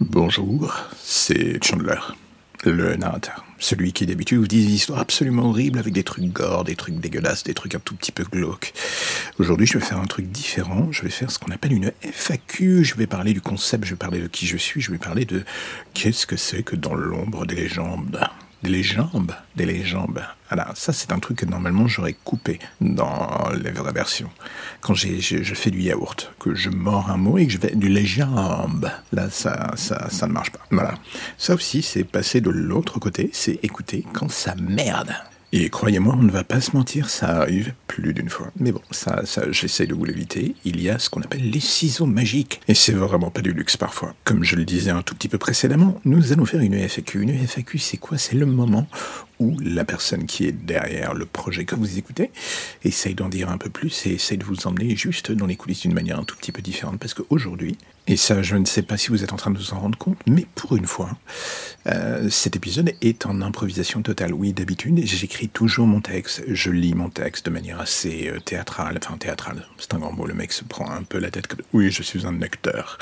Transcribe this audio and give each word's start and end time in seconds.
Bonjour, 0.00 0.74
c'est 1.02 1.58
Chandler, 1.64 1.98
le 2.66 2.96
narrateur. 2.96 3.46
Celui 3.58 3.94
qui 3.94 4.04
d'habitude 4.04 4.36
vous 4.36 4.46
dit 4.46 4.66
des 4.66 4.74
histoires 4.74 4.98
absolument 4.98 5.48
horribles 5.48 5.78
avec 5.78 5.94
des 5.94 6.04
trucs 6.04 6.30
gore, 6.30 6.64
des 6.64 6.76
trucs 6.76 6.96
dégueulasses, 6.96 7.44
des 7.44 7.54
trucs 7.54 7.74
un 7.74 7.78
tout 7.78 7.94
petit 7.94 8.12
peu 8.12 8.24
glauques. 8.24 8.74
Aujourd'hui, 9.38 9.66
je 9.66 9.78
vais 9.78 9.84
faire 9.84 9.98
un 9.98 10.06
truc 10.06 10.30
différent. 10.30 10.88
Je 10.92 11.00
vais 11.00 11.08
faire 11.08 11.30
ce 11.30 11.38
qu'on 11.38 11.50
appelle 11.50 11.72
une 11.72 11.92
FAQ. 12.02 12.84
Je 12.84 12.94
vais 12.94 13.06
parler 13.06 13.32
du 13.32 13.40
concept, 13.40 13.86
je 13.86 13.90
vais 13.90 13.96
parler 13.96 14.20
de 14.20 14.26
qui 14.26 14.46
je 14.46 14.58
suis, 14.58 14.82
je 14.82 14.92
vais 14.92 14.98
parler 14.98 15.24
de 15.24 15.44
qu'est-ce 15.94 16.26
que 16.26 16.36
c'est 16.36 16.62
que 16.62 16.76
dans 16.76 16.94
l'ombre 16.94 17.46
des 17.46 17.54
légendes. 17.54 18.20
Des 18.62 18.70
légendes 18.70 19.34
Des 19.54 19.66
légendes. 19.66 20.22
Voilà, 20.48 20.72
ça 20.74 20.92
c'est 20.92 21.12
un 21.12 21.18
truc 21.18 21.38
que 21.38 21.46
normalement 21.46 21.86
j'aurais 21.88 22.14
coupé 22.14 22.58
dans 22.80 23.50
les 23.62 23.70
vraies 23.70 23.92
versions. 23.92 24.30
Quand 24.80 24.94
j'ai, 24.94 25.20
je, 25.20 25.42
je 25.42 25.54
fais 25.54 25.70
du 25.70 25.80
yaourt, 25.80 26.32
que 26.38 26.54
je 26.54 26.70
mords 26.70 27.10
un 27.10 27.16
mot 27.16 27.36
et 27.38 27.46
que 27.46 27.52
je 27.52 27.58
fais 27.58 27.74
du 27.74 27.88
légende, 27.88 28.90
là 29.12 29.28
ça, 29.30 29.72
ça, 29.76 30.08
ça 30.08 30.26
ne 30.26 30.32
marche 30.32 30.50
pas. 30.50 30.60
Voilà. 30.70 30.94
Ça 31.36 31.54
aussi 31.54 31.82
c'est 31.82 32.04
passer 32.04 32.40
de 32.40 32.50
l'autre 32.50 32.98
côté, 32.98 33.30
c'est 33.32 33.58
écouter 33.62 34.04
quand 34.12 34.30
ça 34.30 34.54
merde. 34.56 35.14
Et 35.52 35.70
croyez-moi, 35.70 36.16
on 36.18 36.22
ne 36.22 36.30
va 36.30 36.42
pas 36.42 36.60
se 36.60 36.76
mentir, 36.76 37.08
ça 37.08 37.28
arrive 37.40 37.72
plus 37.86 38.12
d'une 38.12 38.28
fois. 38.28 38.50
Mais 38.58 38.72
bon, 38.72 38.82
ça, 38.90 39.24
ça 39.24 39.50
j'essaie 39.52 39.86
de 39.86 39.94
vous 39.94 40.04
l'éviter. 40.04 40.54
Il 40.64 40.80
y 40.82 40.90
a 40.90 40.98
ce 40.98 41.08
qu'on 41.08 41.22
appelle 41.22 41.48
les 41.48 41.60
ciseaux 41.60 42.06
magiques. 42.06 42.60
Et 42.66 42.74
c'est 42.74 42.92
vraiment 42.92 43.30
pas 43.30 43.42
du 43.42 43.52
luxe 43.52 43.76
parfois. 43.76 44.14
Comme 44.24 44.42
je 44.42 44.56
le 44.56 44.64
disais 44.64 44.90
un 44.90 45.02
tout 45.02 45.14
petit 45.14 45.28
peu 45.28 45.38
précédemment, 45.38 46.00
nous 46.04 46.32
allons 46.32 46.44
faire 46.44 46.60
une 46.60 46.74
FAQ. 46.74 47.22
Une 47.22 47.46
FAQ, 47.46 47.78
c'est 47.78 47.96
quoi? 47.96 48.18
C'est 48.18 48.34
le 48.34 48.44
moment 48.44 48.88
où 49.38 49.56
la 49.60 49.84
personne 49.84 50.26
qui 50.26 50.46
est 50.46 50.52
derrière 50.52 51.14
le 51.14 51.26
projet 51.26 51.64
que 51.64 51.76
vous 51.76 51.96
écoutez 51.98 52.30
essaye 52.84 53.14
d'en 53.14 53.28
dire 53.28 53.48
un 53.48 53.58
peu 53.58 53.70
plus 53.70 54.06
et 54.06 54.14
essaye 54.14 54.38
de 54.38 54.44
vous 54.44 54.66
emmener 54.66 54.96
juste 54.96 55.30
dans 55.30 55.46
les 55.46 55.56
coulisses 55.56 55.82
d'une 55.82 55.94
manière 55.94 56.18
un 56.18 56.24
tout 56.24 56.36
petit 56.36 56.52
peu 56.52 56.60
différente. 56.60 56.98
Parce 56.98 57.14
qu'aujourd'hui, 57.14 57.78
et 58.06 58.16
ça 58.16 58.42
je 58.42 58.56
ne 58.56 58.64
sais 58.64 58.82
pas 58.82 58.96
si 58.96 59.08
vous 59.08 59.24
êtes 59.24 59.32
en 59.32 59.36
train 59.36 59.50
de 59.50 59.58
vous 59.58 59.72
en 59.72 59.80
rendre 59.80 59.98
compte, 59.98 60.18
mais 60.26 60.46
pour 60.54 60.76
une 60.76 60.86
fois, 60.86 61.10
euh, 61.86 62.28
cet 62.30 62.56
épisode 62.56 62.92
est 63.00 63.26
en 63.26 63.40
improvisation 63.42 64.02
totale. 64.02 64.32
Oui, 64.32 64.52
d'habitude, 64.52 65.00
j'écris 65.04 65.48
toujours 65.48 65.86
mon 65.86 66.00
texte, 66.00 66.42
je 66.48 66.70
lis 66.70 66.94
mon 66.94 67.10
texte 67.10 67.46
de 67.46 67.50
manière 67.50 67.80
assez 67.80 68.28
euh, 68.28 68.40
théâtrale, 68.40 68.98
enfin 69.02 69.16
théâtrale, 69.16 69.66
c'est 69.78 69.94
un 69.94 69.98
grand 69.98 70.12
mot, 70.12 70.26
le 70.26 70.34
mec 70.34 70.52
se 70.52 70.64
prend 70.64 70.90
un 70.90 71.02
peu 71.02 71.18
la 71.18 71.30
tête 71.30 71.46
comme 71.46 71.60
oui, 71.72 71.90
je 71.90 72.02
suis 72.02 72.26
un 72.26 72.42
acteur. 72.42 72.98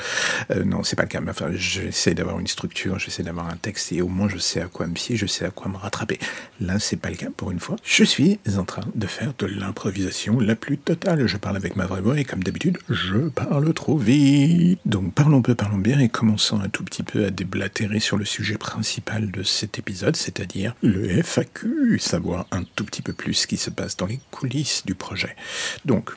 Euh, 0.51 0.63
non, 0.63 0.83
c'est 0.83 0.95
pas 0.95 1.03
le 1.03 1.09
cas, 1.09 1.21
mais 1.21 1.31
enfin, 1.31 1.49
j'essaie 1.53 2.13
d'avoir 2.13 2.39
une 2.39 2.47
structure, 2.47 2.99
j'essaie 2.99 3.23
d'avoir 3.23 3.49
un 3.49 3.57
texte 3.57 3.91
et 3.91 4.01
au 4.01 4.07
moins 4.07 4.29
je 4.29 4.37
sais 4.37 4.61
à 4.61 4.67
quoi 4.67 4.87
me 4.87 4.95
fier, 4.95 5.15
je 5.15 5.25
sais 5.25 5.45
à 5.45 5.51
quoi 5.51 5.71
me 5.71 5.77
rattraper. 5.77 6.19
Là, 6.59 6.79
c'est 6.79 6.97
pas 6.97 7.09
le 7.09 7.15
cas 7.15 7.29
pour 7.35 7.51
une 7.51 7.59
fois. 7.59 7.75
Je 7.83 8.03
suis 8.03 8.39
en 8.57 8.63
train 8.63 8.83
de 8.93 9.07
faire 9.07 9.33
de 9.37 9.45
l'improvisation 9.45 10.39
la 10.39 10.55
plus 10.55 10.77
totale. 10.77 11.27
Je 11.27 11.37
parle 11.37 11.57
avec 11.57 11.75
ma 11.75 11.85
vraie 11.85 12.01
voix 12.01 12.19
et 12.19 12.23
comme 12.23 12.43
d'habitude, 12.43 12.77
je 12.89 13.29
parle 13.29 13.73
trop 13.73 13.97
vite. 13.97 14.79
Donc 14.95 15.13
parlons 15.13 15.41
peu, 15.41 15.55
parlons 15.55 15.77
bien 15.77 15.99
et 15.99 16.07
commençons 16.07 16.57
un 16.61 16.69
tout 16.69 16.85
petit 16.85 17.03
peu 17.03 17.25
à 17.25 17.29
déblatérer 17.29 17.99
sur 17.99 18.15
le 18.15 18.23
sujet 18.23 18.57
principal 18.57 19.29
de 19.29 19.43
cet 19.43 19.77
épisode, 19.77 20.15
c'est-à-dire 20.15 20.73
le 20.81 21.21
FAQ, 21.21 21.99
savoir 21.99 22.47
un 22.51 22.63
tout 22.63 22.85
petit 22.85 23.01
peu 23.01 23.11
plus 23.11 23.33
ce 23.33 23.45
qui 23.45 23.57
se 23.57 23.69
passe 23.69 23.97
dans 23.97 24.05
les 24.05 24.21
coulisses 24.31 24.85
du 24.85 24.95
projet. 24.95 25.35
Donc, 25.83 26.11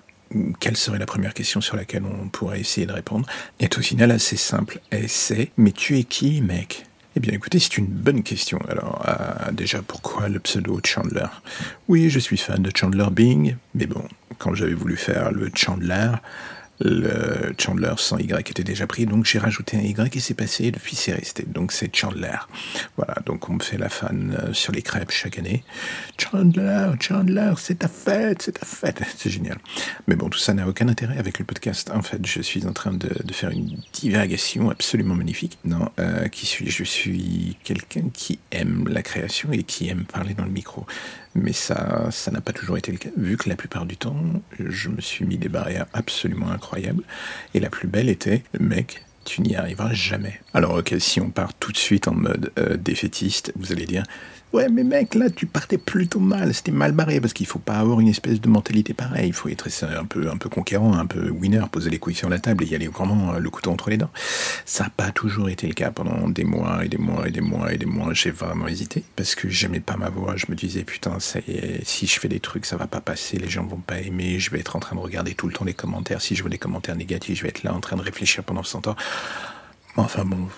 quelle 0.60 0.76
serait 0.76 1.00
la 1.00 1.06
première 1.06 1.34
question 1.34 1.60
sur 1.60 1.74
laquelle 1.74 2.04
on 2.04 2.28
pourrait 2.28 2.60
essayer 2.60 2.86
de 2.86 2.92
répondre? 2.92 3.26
Est 3.58 3.76
au 3.78 3.82
final 3.82 4.12
assez 4.12 4.36
simple. 4.36 4.78
Et 4.92 5.08
c'est 5.08 5.50
Mais 5.56 5.72
tu 5.72 5.98
es 5.98 6.04
qui, 6.04 6.40
mec? 6.40 6.84
Eh 7.16 7.20
bien 7.20 7.32
écoutez, 7.32 7.58
c'est 7.58 7.78
une 7.78 7.86
bonne 7.86 8.22
question. 8.22 8.60
Alors 8.68 9.04
euh, 9.08 9.50
déjà, 9.50 9.82
pourquoi 9.82 10.28
le 10.28 10.38
pseudo 10.38 10.78
Chandler? 10.86 11.26
Oui, 11.88 12.10
je 12.10 12.20
suis 12.20 12.36
fan 12.36 12.62
de 12.62 12.70
Chandler 12.72 13.08
Bing, 13.10 13.56
mais 13.74 13.86
bon, 13.86 14.04
quand 14.38 14.54
j'avais 14.54 14.74
voulu 14.74 14.96
faire 14.96 15.32
le 15.32 15.50
Chandler, 15.52 16.12
le 16.80 17.54
Chandler 17.58 17.94
sans 17.96 18.18
Y 18.18 18.50
était 18.50 18.64
déjà 18.64 18.86
pris, 18.86 19.06
donc 19.06 19.24
j'ai 19.24 19.38
rajouté 19.38 19.76
un 19.76 19.80
Y 19.80 20.16
et 20.16 20.20
c'est 20.20 20.34
passé, 20.34 20.70
depuis 20.70 20.96
c'est 20.96 21.12
resté. 21.12 21.44
Donc 21.46 21.72
c'est 21.72 21.94
Chandler. 21.94 22.38
Voilà, 22.96 23.16
donc 23.26 23.48
on 23.48 23.54
me 23.54 23.60
fait 23.60 23.78
la 23.78 23.88
fan 23.88 24.36
euh, 24.38 24.52
sur 24.52 24.72
les 24.72 24.82
crêpes 24.82 25.10
chaque 25.10 25.38
année. 25.38 25.64
Chandler, 26.18 26.90
Chandler, 27.00 27.52
c'est 27.56 27.80
ta 27.80 27.88
fête, 27.88 28.42
c'est 28.42 28.52
ta 28.52 28.66
fête. 28.66 29.02
C'est 29.16 29.30
génial. 29.30 29.58
Mais 30.06 30.14
bon, 30.14 30.28
tout 30.28 30.38
ça 30.38 30.54
n'a 30.54 30.68
aucun 30.68 30.88
intérêt 30.88 31.18
avec 31.18 31.38
le 31.38 31.44
podcast. 31.44 31.90
En 31.92 32.02
fait, 32.02 32.24
je 32.24 32.40
suis 32.40 32.66
en 32.66 32.72
train 32.72 32.92
de, 32.92 33.08
de 33.24 33.32
faire 33.32 33.50
une 33.50 33.78
divagation 33.92 34.70
absolument 34.70 35.14
magnifique. 35.14 35.58
Non, 35.64 35.90
euh, 35.98 36.28
qui 36.28 36.46
suis 36.46 36.70
Je 36.70 36.84
suis 36.84 37.56
quelqu'un 37.64 38.10
qui 38.12 38.38
aime 38.52 38.86
la 38.88 39.02
création 39.02 39.50
et 39.52 39.62
qui 39.62 39.88
aime 39.88 40.04
parler 40.04 40.34
dans 40.34 40.44
le 40.44 40.50
micro. 40.50 40.86
Mais 41.34 41.52
ça, 41.52 42.08
ça 42.10 42.30
n'a 42.30 42.40
pas 42.40 42.52
toujours 42.52 42.78
été 42.78 42.90
le 42.90 42.98
cas, 42.98 43.10
vu 43.16 43.36
que 43.36 43.48
la 43.48 43.56
plupart 43.56 43.86
du 43.86 43.96
temps, 43.96 44.16
je 44.58 44.88
me 44.88 45.00
suis 45.00 45.24
mis 45.24 45.36
des 45.36 45.48
barrières 45.48 45.86
absolument 45.92 46.50
incroyables. 46.50 46.67
Et 47.54 47.60
la 47.60 47.70
plus 47.70 47.88
belle 47.88 48.08
était, 48.08 48.42
mec, 48.58 49.04
tu 49.28 49.42
n'y 49.42 49.56
arriveras 49.56 49.92
jamais. 49.92 50.40
Alors 50.54 50.74
ok, 50.74 50.94
si 50.98 51.20
on 51.20 51.30
part 51.30 51.54
tout 51.54 51.72
de 51.72 51.76
suite 51.76 52.08
en 52.08 52.14
mode 52.14 52.52
euh, 52.58 52.76
défaitiste, 52.76 53.52
vous 53.56 53.72
allez 53.72 53.86
dire, 53.86 54.04
Ouais, 54.54 54.70
mais 54.70 54.82
mec, 54.82 55.14
là, 55.14 55.28
tu 55.28 55.44
partais 55.44 55.76
plutôt 55.76 56.20
mal. 56.20 56.54
C'était 56.54 56.72
mal 56.72 56.92
barré 56.92 57.20
parce 57.20 57.34
qu'il 57.34 57.44
faut 57.44 57.58
pas 57.58 57.74
avoir 57.74 58.00
une 58.00 58.08
espèce 58.08 58.40
de 58.40 58.48
mentalité 58.48 58.94
pareille. 58.94 59.28
Il 59.28 59.34
faut 59.34 59.50
être 59.50 59.68
un 59.84 60.06
peu, 60.06 60.30
un 60.30 60.38
peu 60.38 60.48
conquérant, 60.48 60.94
un 60.94 61.04
peu 61.04 61.28
winner, 61.28 61.62
poser 61.70 61.90
les 61.90 61.98
couilles 61.98 62.14
sur 62.14 62.30
la 62.30 62.38
table 62.38 62.64
et 62.64 62.68
y 62.68 62.74
aller 62.74 62.88
vraiment 62.88 63.34
euh, 63.34 63.40
le 63.40 63.50
couteau 63.50 63.70
entre 63.70 63.90
les 63.90 63.98
dents. 63.98 64.10
Ça 64.64 64.84
n'a 64.84 64.90
pas 64.90 65.10
toujours 65.10 65.50
été 65.50 65.66
le 65.66 65.74
cas 65.74 65.90
pendant 65.90 66.30
des 66.30 66.44
mois 66.44 66.82
et 66.82 66.88
des 66.88 66.96
mois 66.96 67.28
et 67.28 67.30
des 67.30 67.42
mois 67.42 67.74
et 67.74 67.76
des 67.76 67.84
mois. 67.84 68.14
J'ai 68.14 68.30
vraiment 68.30 68.66
hésité 68.68 69.04
parce 69.16 69.34
que 69.34 69.50
j'aimais 69.50 69.80
pas 69.80 69.98
ma 69.98 70.08
voix. 70.08 70.34
Je 70.36 70.46
me 70.48 70.56
disais, 70.56 70.82
putain, 70.82 71.18
si 71.20 72.06
je 72.06 72.18
fais 72.18 72.28
des 72.28 72.40
trucs, 72.40 72.64
ça 72.64 72.78
va 72.78 72.86
pas 72.86 73.02
passer. 73.02 73.36
Les 73.36 73.50
gens 73.50 73.66
vont 73.66 73.76
pas 73.76 74.00
aimer. 74.00 74.38
Je 74.38 74.50
vais 74.50 74.60
être 74.60 74.76
en 74.76 74.80
train 74.80 74.96
de 74.96 75.00
regarder 75.02 75.34
tout 75.34 75.46
le 75.46 75.52
temps 75.52 75.66
les 75.66 75.74
commentaires. 75.74 76.22
Si 76.22 76.34
je 76.34 76.42
vois 76.42 76.50
des 76.50 76.56
commentaires 76.56 76.96
négatifs, 76.96 77.36
je 77.36 77.42
vais 77.42 77.50
être 77.50 77.64
là 77.64 77.74
en 77.74 77.80
train 77.80 77.96
de 77.96 78.02
réfléchir 78.02 78.44
pendant 78.44 78.62
ce 78.62 78.78
temps. 78.78 78.96
Enfin 79.96 80.24
bon, 80.24 80.48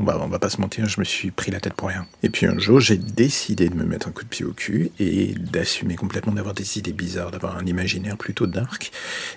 on 0.00 0.04
va, 0.04 0.38
pas 0.38 0.50
se 0.50 0.60
mentir, 0.60 0.88
je 0.88 0.98
me 0.98 1.04
suis 1.04 1.30
pris 1.30 1.50
la 1.50 1.60
tête 1.60 1.74
pour 1.74 1.88
rien. 1.88 2.06
Et 2.22 2.30
puis 2.30 2.46
un 2.46 2.58
jour, 2.58 2.80
j'ai 2.80 2.96
décidé 2.96 3.68
de 3.68 3.74
me 3.74 3.84
mettre 3.84 4.08
un 4.08 4.10
coup 4.10 4.24
de 4.24 4.28
pied 4.28 4.44
au 4.44 4.52
cul 4.52 4.90
et 4.98 5.34
d'assumer 5.34 5.94
complètement 5.94 6.32
d'avoir 6.32 6.54
des 6.54 6.78
idées 6.78 6.92
bizarres, 6.92 7.30
d'avoir 7.30 7.56
un 7.56 7.66
imaginaire 7.66 8.16
plutôt 8.16 8.46
dark 8.46 8.90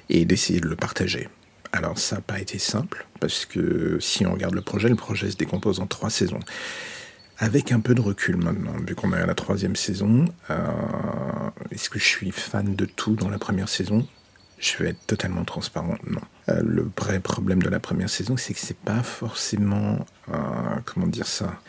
et 0.10 0.26
d'essayer 0.26 0.60
de 0.60 0.68
le 0.68 0.76
partager. 0.76 1.28
Alors 1.72 1.98
ça 1.98 2.18
n'a 2.18 2.22
pas 2.22 2.40
été 2.40 2.60
simple, 2.60 3.06
parce 3.20 3.46
que 3.46 3.98
si 4.00 4.26
on 4.26 4.34
regarde 4.34 4.56
le 4.56 4.62
projet, 4.62 4.90
le 4.90 4.96
projet 4.96 5.32
se 5.32 5.38
décompose 5.38 5.80
en 5.80 5.88
trois 5.88 6.10
saisons. 6.10 6.40
Avec 7.40 7.72
un 7.72 7.80
peu 7.80 7.96
de 7.96 8.02
recul 8.02 8.38
maintenant, 8.38 8.74
vu 8.88 8.96
qu'on 8.96 9.12
est 9.12 9.22
à 9.22 9.26
la 9.26 9.36
troisième 9.36 9.76
saison, 9.76 10.26
euh, 10.50 10.56
est-ce 11.72 11.90
que 11.90 12.00
je 12.00 12.06
suis 12.06 12.32
fan 12.32 12.76
de 12.76 12.86
tout 12.86 13.16
dans 13.16 13.30
la 13.30 13.40
première 13.40 13.70
saison? 13.70 14.08
Je 14.60 14.78
vais 14.78 14.90
être 14.90 15.06
totalement 15.08 15.44
transparent, 15.44 15.98
non. 16.08 16.22
Euh, 16.50 16.62
le 16.64 16.90
vrai 16.98 17.20
problème 17.20 17.62
de 17.62 17.70
la 17.70 17.80
première 17.80 18.10
saison, 18.10 18.38
c'est 18.38 18.54
que 18.54 18.60
c'est 18.60 18.78
pas 18.78 19.04
forcément, 19.04 20.06
euh, 20.30 20.36
comment 20.86 21.08
dire 21.08 21.28
ça, 21.28 21.60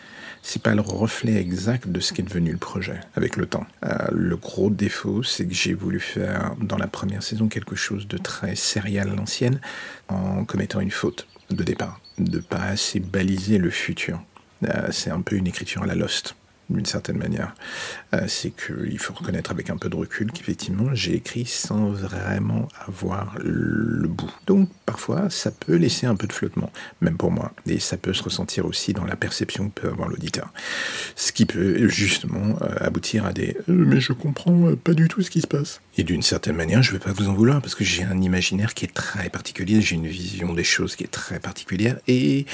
c'est 0.43 0.63
pas 0.63 0.75
le 0.75 0.81
reflet 0.81 1.37
exact 1.37 1.89
de 1.89 2.01
ce 2.01 2.13
qui 2.13 2.21
est 2.21 2.25
devenu 2.25 2.53
le 2.53 2.59
projet 2.59 3.01
avec 3.15 3.37
le 3.37 3.47
temps. 3.47 3.67
Euh, 3.85 3.95
le 4.13 4.37
gros 4.37 4.71
défaut, 4.71 5.23
c'est 5.23 5.47
que 5.47 5.55
j'ai 5.55 5.75
voulu 5.75 6.01
faire 6.01 6.55
dans 6.61 6.77
la 6.77 6.87
première 6.87 7.23
saison 7.23 7.49
quelque 7.49 7.77
chose 7.77 8.07
de 8.09 8.19
très 8.19 8.55
sérial 8.55 9.11
à 9.11 9.15
l'ancienne 9.15 9.61
en 10.09 10.45
commettant 10.45 10.81
une 10.81 10.91
faute 10.91 11.27
de 11.51 11.63
départ, 11.63 12.01
de 12.19 12.41
pas 12.41 12.63
assez 12.63 13.01
baliser 13.01 13.59
le 13.59 13.71
futur. 13.71 14.21
c'est 14.91 15.11
un 15.11 15.21
peu 15.21 15.37
une 15.37 15.47
écriture 15.47 15.83
à 15.83 15.87
la 15.87 15.95
Lost 15.95 16.35
d'une 16.71 16.87
certaine 16.87 17.19
manière. 17.19 17.55
Euh, 18.15 18.25
c'est 18.29 18.51
qu'il 18.51 18.99
faut 18.99 19.15
reconnaître 19.15 19.51
avec 19.51 19.71
un 19.71 19.77
peu 19.77 19.89
de 19.89 19.97
recul 19.97 20.33
qu'effectivement 20.33 20.95
j'ai 20.95 21.15
écrit 21.15 21.45
sans 21.45 21.91
vraiment 21.91 22.69
avoir 22.87 23.37
le 23.43 24.09
bout. 24.09 24.33
Donc 24.47 24.69
parfois 24.87 25.31
ça 25.31 25.51
peut 25.51 25.77
laisser 25.77 26.07
un 26.07 26.17
peu 26.17 26.27
de 26.27 26.33
flottement, 26.33 26.71
même 27.01 27.17
pour 27.17 27.31
moi, 27.31 27.53
et 27.67 27.79
ça 27.79 27.97
peut 27.97 28.13
se 28.13 28.23
ressentir 28.23 28.67
aussi 28.67 28.93
dans 28.93 29.05
la 29.05 29.17
perception 29.17 29.69
que 29.69 29.81
peut 29.81 29.89
avoir 29.89 30.09
l'auditeur. 30.09 30.53
Ce 31.17 31.33
qui 31.33 31.47
peut 31.47 31.89
justement 31.89 32.57
euh, 32.63 32.77
aboutir 32.81 33.27
à 33.27 33.33
des 33.33 33.57
euh, 33.69 33.85
mais 33.87 34.01
je 34.01 34.13
comprends 34.13 34.75
pas 34.77 34.95
du 34.95 35.09
tout 35.09 35.23
ce 35.23 35.31
qui 35.31 35.41
se 35.41 35.47
passe. 35.47 35.81
Et 35.97 36.05
d'une 36.05 36.23
certaine 36.23 36.57
manière, 36.57 36.83
je 36.83 36.93
vais 36.93 36.99
pas 36.99 37.13
vous 37.13 37.29
en 37.29 37.35
vouloir 37.35 37.61
parce 37.61 37.75
que 37.75 37.85
j'ai 37.85 38.03
un 38.03 38.21
imaginaire 38.21 38.75
qui 38.75 38.85
est 38.85 38.95
très 38.95 39.29
particulier, 39.29 39.81
j'ai 39.81 39.97
une 39.97 40.07
vision 40.07 40.55
des 40.55 40.65
choses 40.65 40.97
qui 40.97 41.05
est 41.05 41.09
très 41.09 41.39
particulière 41.39 41.99
et 42.09 42.47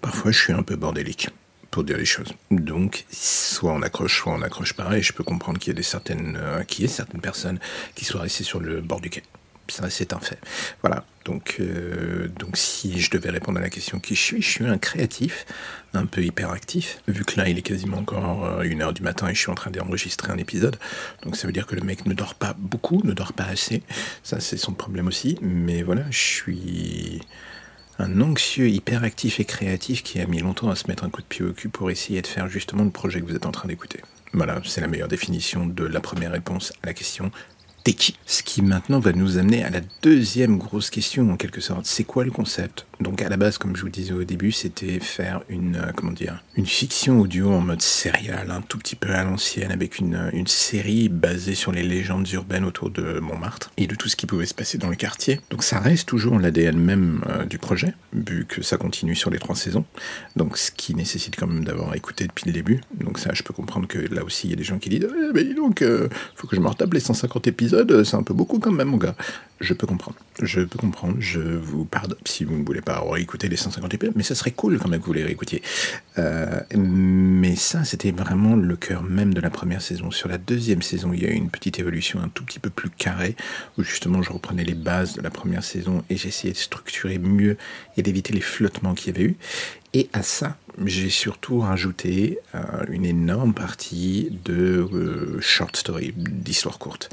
parfois 0.00 0.30
je 0.32 0.38
suis 0.38 0.52
un 0.52 0.62
peu 0.62 0.76
bordélique 0.76 1.28
pour 1.76 1.84
dire 1.84 1.98
les 1.98 2.06
choses. 2.06 2.32
Donc, 2.50 3.04
soit 3.12 3.70
on 3.70 3.82
accroche, 3.82 4.22
soit 4.22 4.32
on 4.32 4.38
n'accroche 4.38 4.72
pas, 4.72 4.96
et 4.96 5.02
je 5.02 5.12
peux 5.12 5.24
comprendre 5.24 5.58
qu'il 5.58 5.76
y 5.76 5.78
ait 5.78 5.82
certaines, 5.82 6.38
euh, 6.40 6.62
qu'il 6.62 6.80
y 6.80 6.84
ait 6.86 6.88
certaines 6.88 7.20
personnes 7.20 7.58
qui 7.94 8.06
soient 8.06 8.22
restées 8.22 8.44
sur 8.44 8.60
le 8.60 8.80
bord 8.80 9.02
du 9.02 9.10
quai. 9.10 9.22
Ça, 9.68 9.90
c'est 9.90 10.14
un 10.14 10.18
fait. 10.18 10.38
Voilà. 10.80 11.04
Donc, 11.26 11.56
euh, 11.60 12.28
donc, 12.28 12.56
si 12.56 12.98
je 12.98 13.10
devais 13.10 13.28
répondre 13.28 13.58
à 13.58 13.60
la 13.60 13.68
question 13.68 14.00
qui 14.00 14.14
je 14.14 14.22
suis, 14.22 14.40
je 14.40 14.48
suis 14.48 14.64
un 14.64 14.78
créatif, 14.78 15.44
un 15.92 16.06
peu 16.06 16.24
hyperactif. 16.24 17.02
Vu 17.08 17.26
que 17.26 17.38
là, 17.38 17.46
il 17.46 17.58
est 17.58 17.62
quasiment 17.62 17.98
encore 17.98 18.46
euh, 18.46 18.62
une 18.62 18.80
heure 18.80 18.94
du 18.94 19.02
matin 19.02 19.28
et 19.28 19.34
je 19.34 19.40
suis 19.40 19.50
en 19.50 19.54
train 19.54 19.70
d'enregistrer 19.70 20.32
un 20.32 20.38
épisode. 20.38 20.78
Donc, 21.24 21.36
ça 21.36 21.46
veut 21.46 21.52
dire 21.52 21.66
que 21.66 21.74
le 21.76 21.82
mec 21.82 22.06
ne 22.06 22.14
dort 22.14 22.36
pas 22.36 22.54
beaucoup, 22.56 23.02
ne 23.04 23.12
dort 23.12 23.34
pas 23.34 23.44
assez. 23.44 23.82
Ça, 24.22 24.40
c'est 24.40 24.56
son 24.56 24.72
problème 24.72 25.08
aussi. 25.08 25.36
Mais 25.42 25.82
voilà, 25.82 26.04
je 26.10 26.18
suis 26.18 27.20
un 27.98 28.20
anxieux 28.20 28.68
hyperactif 28.68 29.40
et 29.40 29.44
créatif 29.44 30.02
qui 30.02 30.20
a 30.20 30.26
mis 30.26 30.40
longtemps 30.40 30.70
à 30.70 30.76
se 30.76 30.86
mettre 30.88 31.04
un 31.04 31.10
coup 31.10 31.22
de 31.22 31.26
pied 31.26 31.44
au 31.44 31.52
cul 31.52 31.68
pour 31.68 31.90
essayer 31.90 32.20
de 32.22 32.26
faire 32.26 32.48
justement 32.48 32.84
le 32.84 32.90
projet 32.90 33.20
que 33.20 33.26
vous 33.26 33.36
êtes 33.36 33.46
en 33.46 33.52
train 33.52 33.68
d'écouter. 33.68 34.00
Voilà, 34.32 34.60
c'est 34.64 34.80
la 34.80 34.88
meilleure 34.88 35.08
définition 35.08 35.66
de 35.66 35.84
la 35.84 36.00
première 36.00 36.32
réponse 36.32 36.72
à 36.82 36.86
la 36.86 36.94
question 36.94 37.30
T'es 37.86 37.92
qui? 37.92 38.18
Ce 38.26 38.42
qui 38.42 38.62
maintenant 38.62 38.98
va 38.98 39.12
nous 39.12 39.38
amener 39.38 39.62
à 39.62 39.70
la 39.70 39.80
deuxième 40.02 40.58
grosse 40.58 40.90
question 40.90 41.30
en 41.30 41.36
quelque 41.36 41.60
sorte. 41.60 41.86
C'est 41.86 42.02
quoi 42.02 42.24
le 42.24 42.32
concept? 42.32 42.84
Donc 43.00 43.20
à 43.20 43.28
la 43.28 43.36
base, 43.36 43.58
comme 43.58 43.76
je 43.76 43.82
vous 43.82 43.88
disais 43.88 44.12
au 44.12 44.24
début, 44.24 44.52
c'était 44.52 45.00
faire 45.00 45.42
une 45.48 45.76
euh, 45.76 46.64
fiction 46.64 47.20
audio 47.20 47.50
en 47.50 47.60
mode 47.60 47.82
serial, 47.82 48.50
un 48.50 48.62
tout 48.62 48.78
petit 48.78 48.96
peu 48.96 49.10
à 49.10 49.22
l'ancienne, 49.24 49.70
avec 49.70 49.98
une, 49.98 50.30
une 50.32 50.46
série 50.46 51.08
basée 51.08 51.54
sur 51.54 51.72
les 51.72 51.82
légendes 51.82 52.28
urbaines 52.32 52.64
autour 52.64 52.90
de 52.90 53.20
Montmartre 53.20 53.70
et 53.76 53.86
de 53.86 53.94
tout 53.94 54.08
ce 54.08 54.16
qui 54.16 54.26
pouvait 54.26 54.46
se 54.46 54.54
passer 54.54 54.78
dans 54.78 54.88
le 54.88 54.96
quartier. 54.96 55.40
Donc 55.50 55.62
ça 55.62 55.78
reste 55.78 56.08
toujours 56.08 56.38
l'ADN 56.38 56.78
même 56.78 57.22
euh, 57.28 57.44
du 57.44 57.58
projet, 57.58 57.94
vu 58.12 58.46
que 58.46 58.62
ça 58.62 58.76
continue 58.78 59.14
sur 59.14 59.30
les 59.30 59.38
trois 59.38 59.56
saisons. 59.56 59.84
Donc 60.34 60.56
ce 60.56 60.70
qui 60.70 60.94
nécessite 60.94 61.36
quand 61.36 61.46
même 61.46 61.64
d'avoir 61.64 61.94
écouté 61.94 62.26
depuis 62.26 62.46
le 62.46 62.52
début. 62.52 62.80
Donc 62.94 63.18
ça, 63.18 63.30
je 63.34 63.42
peux 63.42 63.52
comprendre 63.52 63.86
que 63.86 63.98
là 63.98 64.24
aussi, 64.24 64.46
il 64.46 64.50
y 64.50 64.54
a 64.54 64.56
des 64.56 64.64
gens 64.64 64.78
qui 64.78 64.88
disent 64.88 65.06
eh, 65.06 65.32
mais 65.34 65.44
donc, 65.54 65.82
euh, 65.82 66.08
faut 66.34 66.46
que 66.46 66.56
je 66.56 66.60
me 66.60 66.68
retape 66.68 66.94
les 66.94 67.00
150 67.00 67.46
épisodes, 67.46 68.04
c'est 68.04 68.16
un 68.16 68.22
peu 68.22 68.34
beaucoup 68.34 68.58
quand 68.58 68.72
même, 68.72 68.88
mon 68.88 68.96
gars. 68.96 69.16
Je 69.58 69.72
peux 69.72 69.86
comprendre. 69.86 70.18
Je 70.42 70.60
peux 70.60 70.78
comprendre. 70.78 71.16
Je 71.18 71.40
vous 71.40 71.86
pardonne 71.86 72.18
si 72.26 72.44
vous 72.44 72.56
ne 72.56 72.64
voulez 72.64 72.82
pas 72.82 73.00
réécouter 73.00 73.48
les 73.48 73.56
150 73.56 73.94
épisodes, 73.94 74.14
mais 74.14 74.22
ça 74.22 74.34
serait 74.34 74.50
cool 74.50 74.78
quand 74.78 74.88
même 74.88 75.00
que 75.00 75.06
vous 75.06 75.14
les 75.14 75.24
réécoutiez. 75.24 75.62
Euh, 76.18 76.60
mais 76.76 77.56
ça, 77.56 77.84
c'était 77.84 78.10
vraiment 78.10 78.54
le 78.54 78.76
cœur 78.76 79.02
même 79.02 79.32
de 79.32 79.40
la 79.40 79.48
première 79.48 79.80
saison. 79.80 80.10
Sur 80.10 80.28
la 80.28 80.36
deuxième 80.36 80.82
saison, 80.82 81.12
il 81.14 81.22
y 81.22 81.26
a 81.26 81.30
eu 81.30 81.34
une 81.34 81.50
petite 81.50 81.78
évolution 81.78 82.20
un 82.20 82.28
tout 82.28 82.44
petit 82.44 82.58
peu 82.58 82.68
plus 82.68 82.90
carrée, 82.90 83.34
où 83.78 83.82
justement 83.82 84.22
je 84.22 84.30
reprenais 84.30 84.64
les 84.64 84.74
bases 84.74 85.14
de 85.14 85.22
la 85.22 85.30
première 85.30 85.64
saison 85.64 86.04
et 86.10 86.16
j'essayais 86.16 86.52
de 86.52 86.58
structurer 86.58 87.18
mieux 87.18 87.56
et 87.96 88.02
d'éviter 88.02 88.34
les 88.34 88.42
flottements 88.42 88.94
qu'il 88.94 89.14
y 89.14 89.18
avait 89.18 89.30
eu. 89.30 89.36
Et 89.94 90.10
à 90.12 90.22
ça, 90.22 90.58
j'ai 90.84 91.08
surtout 91.08 91.60
rajouté 91.60 92.38
euh, 92.54 92.60
une 92.90 93.06
énorme 93.06 93.54
partie 93.54 94.38
de 94.44 94.86
euh, 94.92 95.40
short 95.40 95.74
story, 95.74 96.12
d'histoires 96.14 96.78
courtes. 96.78 97.08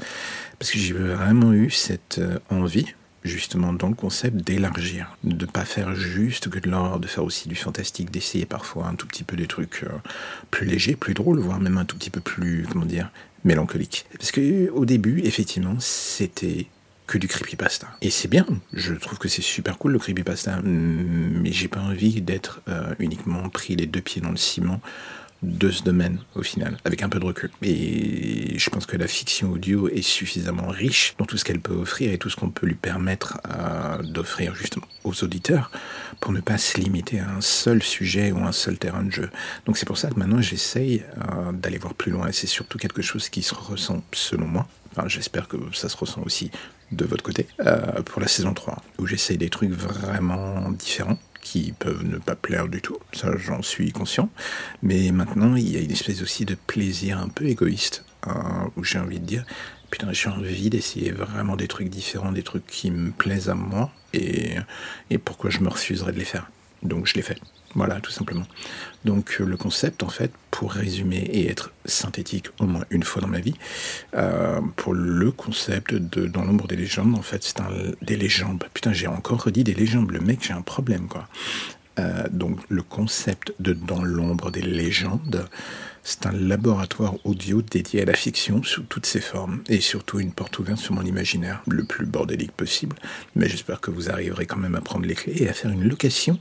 Parce 0.64 0.72
que 0.72 0.78
j'ai 0.78 0.94
vraiment 0.94 1.52
eu 1.52 1.68
cette 1.68 2.22
envie, 2.48 2.86
justement 3.22 3.74
dans 3.74 3.88
le 3.88 3.94
concept 3.94 4.36
d'élargir, 4.36 5.14
de 5.22 5.44
pas 5.44 5.66
faire 5.66 5.94
juste 5.94 6.48
que 6.48 6.58
de 6.58 6.70
l'or, 6.70 7.00
de 7.00 7.06
faire 7.06 7.22
aussi 7.22 7.50
du 7.50 7.54
fantastique, 7.54 8.10
d'essayer 8.10 8.46
parfois 8.46 8.86
un 8.86 8.94
tout 8.94 9.06
petit 9.06 9.24
peu 9.24 9.36
des 9.36 9.46
trucs 9.46 9.82
euh, 9.84 9.90
plus 10.50 10.64
légers, 10.64 10.96
plus 10.96 11.12
drôles, 11.12 11.38
voire 11.38 11.60
même 11.60 11.76
un 11.76 11.84
tout 11.84 11.98
petit 11.98 12.08
peu 12.08 12.22
plus, 12.22 12.66
comment 12.72 12.86
dire, 12.86 13.10
mélancoliques. 13.44 14.06
Parce 14.18 14.32
que 14.32 14.70
au 14.70 14.86
début, 14.86 15.20
effectivement, 15.24 15.76
c'était 15.80 16.64
que 17.06 17.18
du 17.18 17.28
creepypasta. 17.28 17.86
Et 18.00 18.08
c'est 18.08 18.28
bien, 18.28 18.46
je 18.72 18.94
trouve 18.94 19.18
que 19.18 19.28
c'est 19.28 19.42
super 19.42 19.76
cool 19.76 19.92
le 19.92 19.98
creepypasta, 19.98 20.62
mais 20.62 21.52
j'ai 21.52 21.68
pas 21.68 21.80
envie 21.80 22.22
d'être 22.22 22.62
euh, 22.68 22.94
uniquement 22.98 23.50
pris 23.50 23.76
les 23.76 23.84
deux 23.84 24.00
pieds 24.00 24.22
dans 24.22 24.30
le 24.30 24.38
ciment 24.38 24.80
de 25.44 25.70
ce 25.70 25.82
domaine 25.82 26.18
au 26.34 26.42
final, 26.42 26.78
avec 26.84 27.02
un 27.02 27.08
peu 27.08 27.20
de 27.20 27.24
recul. 27.24 27.50
Et 27.62 28.58
je 28.58 28.70
pense 28.70 28.86
que 28.86 28.96
la 28.96 29.06
fiction 29.06 29.52
audio 29.52 29.88
est 29.88 30.02
suffisamment 30.02 30.68
riche 30.68 31.14
dans 31.18 31.26
tout 31.26 31.36
ce 31.36 31.44
qu'elle 31.44 31.60
peut 31.60 31.74
offrir 31.74 32.12
et 32.12 32.18
tout 32.18 32.30
ce 32.30 32.36
qu'on 32.36 32.50
peut 32.50 32.66
lui 32.66 32.74
permettre 32.74 33.40
euh, 33.50 34.02
d'offrir 34.02 34.54
justement 34.54 34.86
aux 35.04 35.22
auditeurs 35.22 35.70
pour 36.20 36.32
ne 36.32 36.40
pas 36.40 36.58
se 36.58 36.78
limiter 36.78 37.20
à 37.20 37.30
un 37.30 37.40
seul 37.40 37.82
sujet 37.82 38.32
ou 38.32 38.38
un 38.38 38.52
seul 38.52 38.78
terrain 38.78 39.02
de 39.02 39.10
jeu. 39.10 39.30
Donc 39.66 39.76
c'est 39.76 39.86
pour 39.86 39.98
ça 39.98 40.08
que 40.08 40.18
maintenant 40.18 40.40
j'essaye 40.40 41.04
euh, 41.18 41.52
d'aller 41.52 41.78
voir 41.78 41.94
plus 41.94 42.10
loin 42.10 42.28
et 42.28 42.32
c'est 42.32 42.46
surtout 42.46 42.78
quelque 42.78 43.02
chose 43.02 43.28
qui 43.28 43.42
se 43.42 43.54
ressent 43.54 44.02
selon 44.12 44.46
moi. 44.46 44.66
Enfin, 44.92 45.08
j'espère 45.08 45.48
que 45.48 45.56
ça 45.72 45.88
se 45.88 45.96
ressent 45.96 46.22
aussi 46.24 46.50
de 46.92 47.04
votre 47.04 47.24
côté 47.24 47.48
euh, 47.60 48.02
pour 48.02 48.20
la 48.20 48.28
saison 48.28 48.54
3 48.54 48.82
où 48.98 49.06
j'essaye 49.06 49.38
des 49.38 49.50
trucs 49.50 49.72
vraiment 49.72 50.70
différents 50.70 51.18
qui 51.44 51.72
peuvent 51.78 52.02
ne 52.02 52.18
pas 52.18 52.34
plaire 52.34 52.66
du 52.66 52.80
tout, 52.80 52.98
ça 53.12 53.36
j'en 53.36 53.62
suis 53.62 53.92
conscient. 53.92 54.28
Mais 54.82 55.12
maintenant, 55.12 55.54
il 55.54 55.70
y 55.70 55.76
a 55.76 55.80
une 55.80 55.92
espèce 55.92 56.22
aussi 56.22 56.44
de 56.44 56.56
plaisir 56.56 57.18
un 57.20 57.28
peu 57.28 57.44
égoïste, 57.46 58.04
hein, 58.24 58.70
où 58.76 58.82
j'ai 58.82 58.98
envie 58.98 59.20
de 59.20 59.26
dire, 59.26 59.44
putain, 59.90 60.12
j'ai 60.12 60.30
envie 60.30 60.70
d'essayer 60.70 61.12
vraiment 61.12 61.54
des 61.54 61.68
trucs 61.68 61.88
différents, 61.88 62.32
des 62.32 62.42
trucs 62.42 62.66
qui 62.66 62.90
me 62.90 63.12
plaisent 63.12 63.50
à 63.50 63.54
moi, 63.54 63.92
et, 64.12 64.56
et 65.10 65.18
pourquoi 65.18 65.50
je 65.50 65.60
me 65.60 65.68
refuserais 65.68 66.12
de 66.12 66.18
les 66.18 66.24
faire. 66.24 66.50
Donc 66.82 67.06
je 67.06 67.14
l'ai 67.14 67.22
fait. 67.22 67.38
Voilà, 67.74 68.00
tout 68.00 68.12
simplement. 68.12 68.46
Donc 69.04 69.38
euh, 69.40 69.44
le 69.44 69.56
concept, 69.56 70.02
en 70.02 70.08
fait, 70.08 70.32
pour 70.50 70.72
résumer 70.72 71.18
et 71.18 71.50
être 71.50 71.72
synthétique 71.84 72.46
au 72.60 72.66
moins 72.66 72.84
une 72.90 73.02
fois 73.02 73.20
dans 73.20 73.28
ma 73.28 73.40
vie, 73.40 73.54
euh, 74.14 74.60
pour 74.76 74.94
le 74.94 75.30
concept 75.32 75.94
de 75.94 76.26
Dans 76.26 76.44
l'ombre 76.44 76.68
des 76.68 76.76
légendes, 76.76 77.14
en 77.14 77.22
fait, 77.22 77.42
c'est 77.42 77.60
un 77.60 77.68
des 78.02 78.16
légendes. 78.16 78.64
Putain, 78.72 78.92
j'ai 78.92 79.06
encore 79.06 79.44
redit 79.44 79.64
des 79.64 79.74
légendes. 79.74 80.10
Le 80.10 80.20
mec, 80.20 80.40
j'ai 80.42 80.52
un 80.52 80.62
problème, 80.62 81.08
quoi. 81.08 81.28
Euh, 81.98 82.24
donc 82.30 82.58
le 82.68 82.82
concept 82.82 83.52
de 83.60 83.72
Dans 83.72 84.02
l'ombre 84.02 84.50
des 84.50 84.62
légendes, 84.62 85.46
c'est 86.02 86.26
un 86.26 86.32
laboratoire 86.32 87.14
audio 87.24 87.62
dédié 87.62 88.02
à 88.02 88.04
la 88.04 88.14
fiction 88.14 88.62
sous 88.62 88.82
toutes 88.82 89.06
ses 89.06 89.20
formes 89.20 89.62
et 89.68 89.80
surtout 89.80 90.20
une 90.20 90.32
porte 90.32 90.58
ouverte 90.58 90.78
sur 90.78 90.92
mon 90.94 91.02
imaginaire 91.02 91.62
le 91.66 91.84
plus 91.84 92.04
bordélique 92.04 92.52
possible. 92.52 92.96
Mais 93.34 93.48
j'espère 93.48 93.80
que 93.80 93.90
vous 93.90 94.10
arriverez 94.10 94.44
quand 94.44 94.58
même 94.58 94.74
à 94.74 94.80
prendre 94.80 95.06
les 95.06 95.14
clés 95.14 95.42
et 95.42 95.48
à 95.48 95.54
faire 95.54 95.70
une 95.70 95.88
location 95.88 96.38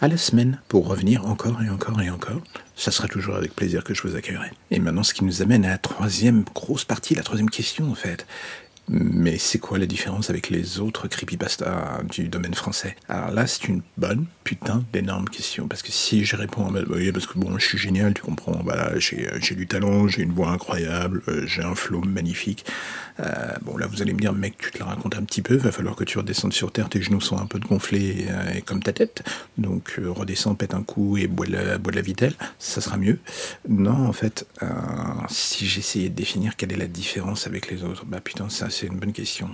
à 0.00 0.08
la 0.08 0.18
semaine 0.18 0.60
pour 0.68 0.86
revenir 0.86 1.26
encore 1.26 1.62
et 1.62 1.70
encore 1.70 2.00
et 2.02 2.10
encore. 2.10 2.42
Ça 2.74 2.90
sera 2.90 3.08
toujours 3.08 3.36
avec 3.36 3.56
plaisir 3.56 3.84
que 3.84 3.94
je 3.94 4.02
vous 4.02 4.16
accueillerai. 4.16 4.50
Et 4.70 4.80
maintenant, 4.80 5.02
ce 5.02 5.14
qui 5.14 5.24
nous 5.24 5.40
amène 5.40 5.64
à 5.64 5.70
la 5.70 5.78
troisième 5.78 6.44
grosse 6.54 6.84
partie, 6.84 7.14
la 7.14 7.22
troisième 7.22 7.50
question 7.50 7.90
en 7.90 7.94
fait. 7.94 8.26
Mais 8.88 9.38
c'est 9.38 9.58
quoi 9.58 9.78
la 9.78 9.86
différence 9.86 10.30
avec 10.30 10.48
les 10.48 10.78
autres 10.78 11.08
creepypasta 11.08 12.02
du 12.08 12.28
domaine 12.28 12.54
français? 12.54 12.94
Alors 13.08 13.30
là, 13.30 13.46
c'est 13.46 13.66
une 13.68 13.82
bonne 13.96 14.26
putain 14.46 14.84
d'énorme 14.92 15.28
question. 15.28 15.66
Parce 15.66 15.82
que 15.82 15.90
si 15.90 16.24
je 16.24 16.36
réponds, 16.36 16.70
bah, 16.70 16.80
oui, 16.88 17.10
parce 17.10 17.26
que 17.26 17.36
bon, 17.36 17.58
je 17.58 17.66
suis 17.66 17.78
génial, 17.78 18.14
tu 18.14 18.22
comprends, 18.22 18.60
voilà, 18.62 18.92
j'ai 18.96 19.54
du 19.56 19.66
talent, 19.66 20.06
j'ai 20.06 20.22
une 20.22 20.32
voix 20.32 20.50
incroyable, 20.50 21.22
euh, 21.26 21.44
j'ai 21.48 21.62
un 21.62 21.74
flow 21.74 22.00
magnifique. 22.02 22.64
Euh, 23.18 23.24
bon, 23.62 23.76
là, 23.76 23.88
vous 23.88 24.02
allez 24.02 24.12
me 24.12 24.20
dire, 24.20 24.32
mec, 24.32 24.56
tu 24.58 24.70
te 24.70 24.78
la 24.78 24.84
racontes 24.84 25.16
un 25.16 25.24
petit 25.24 25.42
peu, 25.42 25.56
va 25.56 25.72
falloir 25.72 25.96
que 25.96 26.04
tu 26.04 26.18
redescendes 26.18 26.52
sur 26.52 26.70
terre, 26.70 26.88
tes 26.88 27.02
genoux 27.02 27.20
sont 27.20 27.38
un 27.38 27.46
peu 27.46 27.58
gonflés 27.58 28.26
euh, 28.28 28.60
comme 28.64 28.80
ta 28.80 28.92
tête. 28.92 29.24
Donc, 29.58 29.98
redescends, 29.98 30.54
pète 30.54 30.74
un 30.74 30.82
coup 30.82 31.16
et 31.16 31.26
bois 31.26 31.46
de 31.46 31.52
la, 31.52 31.78
bois 31.78 32.00
vitelle, 32.00 32.34
ça 32.60 32.80
sera 32.80 32.98
mieux. 32.98 33.18
Non, 33.68 34.06
en 34.06 34.12
fait, 34.12 34.46
si 35.28 35.66
j'essayais 35.66 36.08
de 36.08 36.14
définir 36.14 36.54
quelle 36.54 36.72
est 36.72 36.76
la 36.76 36.86
différence 36.86 37.48
avec 37.48 37.68
les 37.68 37.82
autres, 37.82 38.04
bah 38.04 38.20
putain, 38.20 38.48
ça, 38.48 38.68
c'est 38.76 38.86
une 38.86 38.98
bonne 38.98 39.12
question. 39.12 39.48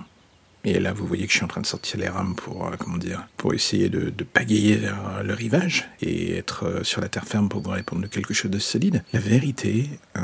Et 0.65 0.79
là, 0.79 0.93
vous 0.93 1.05
voyez 1.05 1.25
que 1.25 1.31
je 1.31 1.37
suis 1.37 1.45
en 1.45 1.49
train 1.49 1.61
de 1.61 1.65
sortir 1.65 1.99
les 1.99 2.07
rames 2.07 2.35
pour, 2.35 2.67
euh, 2.67 2.71
comment 2.79 2.97
dire, 2.97 3.27
pour 3.35 3.53
essayer 3.53 3.89
de, 3.89 4.11
pagayer 4.23 4.75
vers 4.75 5.23
le 5.23 5.33
rivage 5.33 5.89
et 6.01 6.37
être 6.37 6.65
euh, 6.65 6.83
sur 6.83 7.01
la 7.01 7.09
terre 7.09 7.25
ferme 7.25 7.49
pour 7.49 7.61
vous 7.61 7.71
répondre 7.71 8.01
de 8.01 8.07
quelque 8.07 8.33
chose 8.33 8.51
de 8.51 8.59
solide. 8.59 9.03
La 9.11 9.19
vérité, 9.19 9.89
euh, 10.17 10.21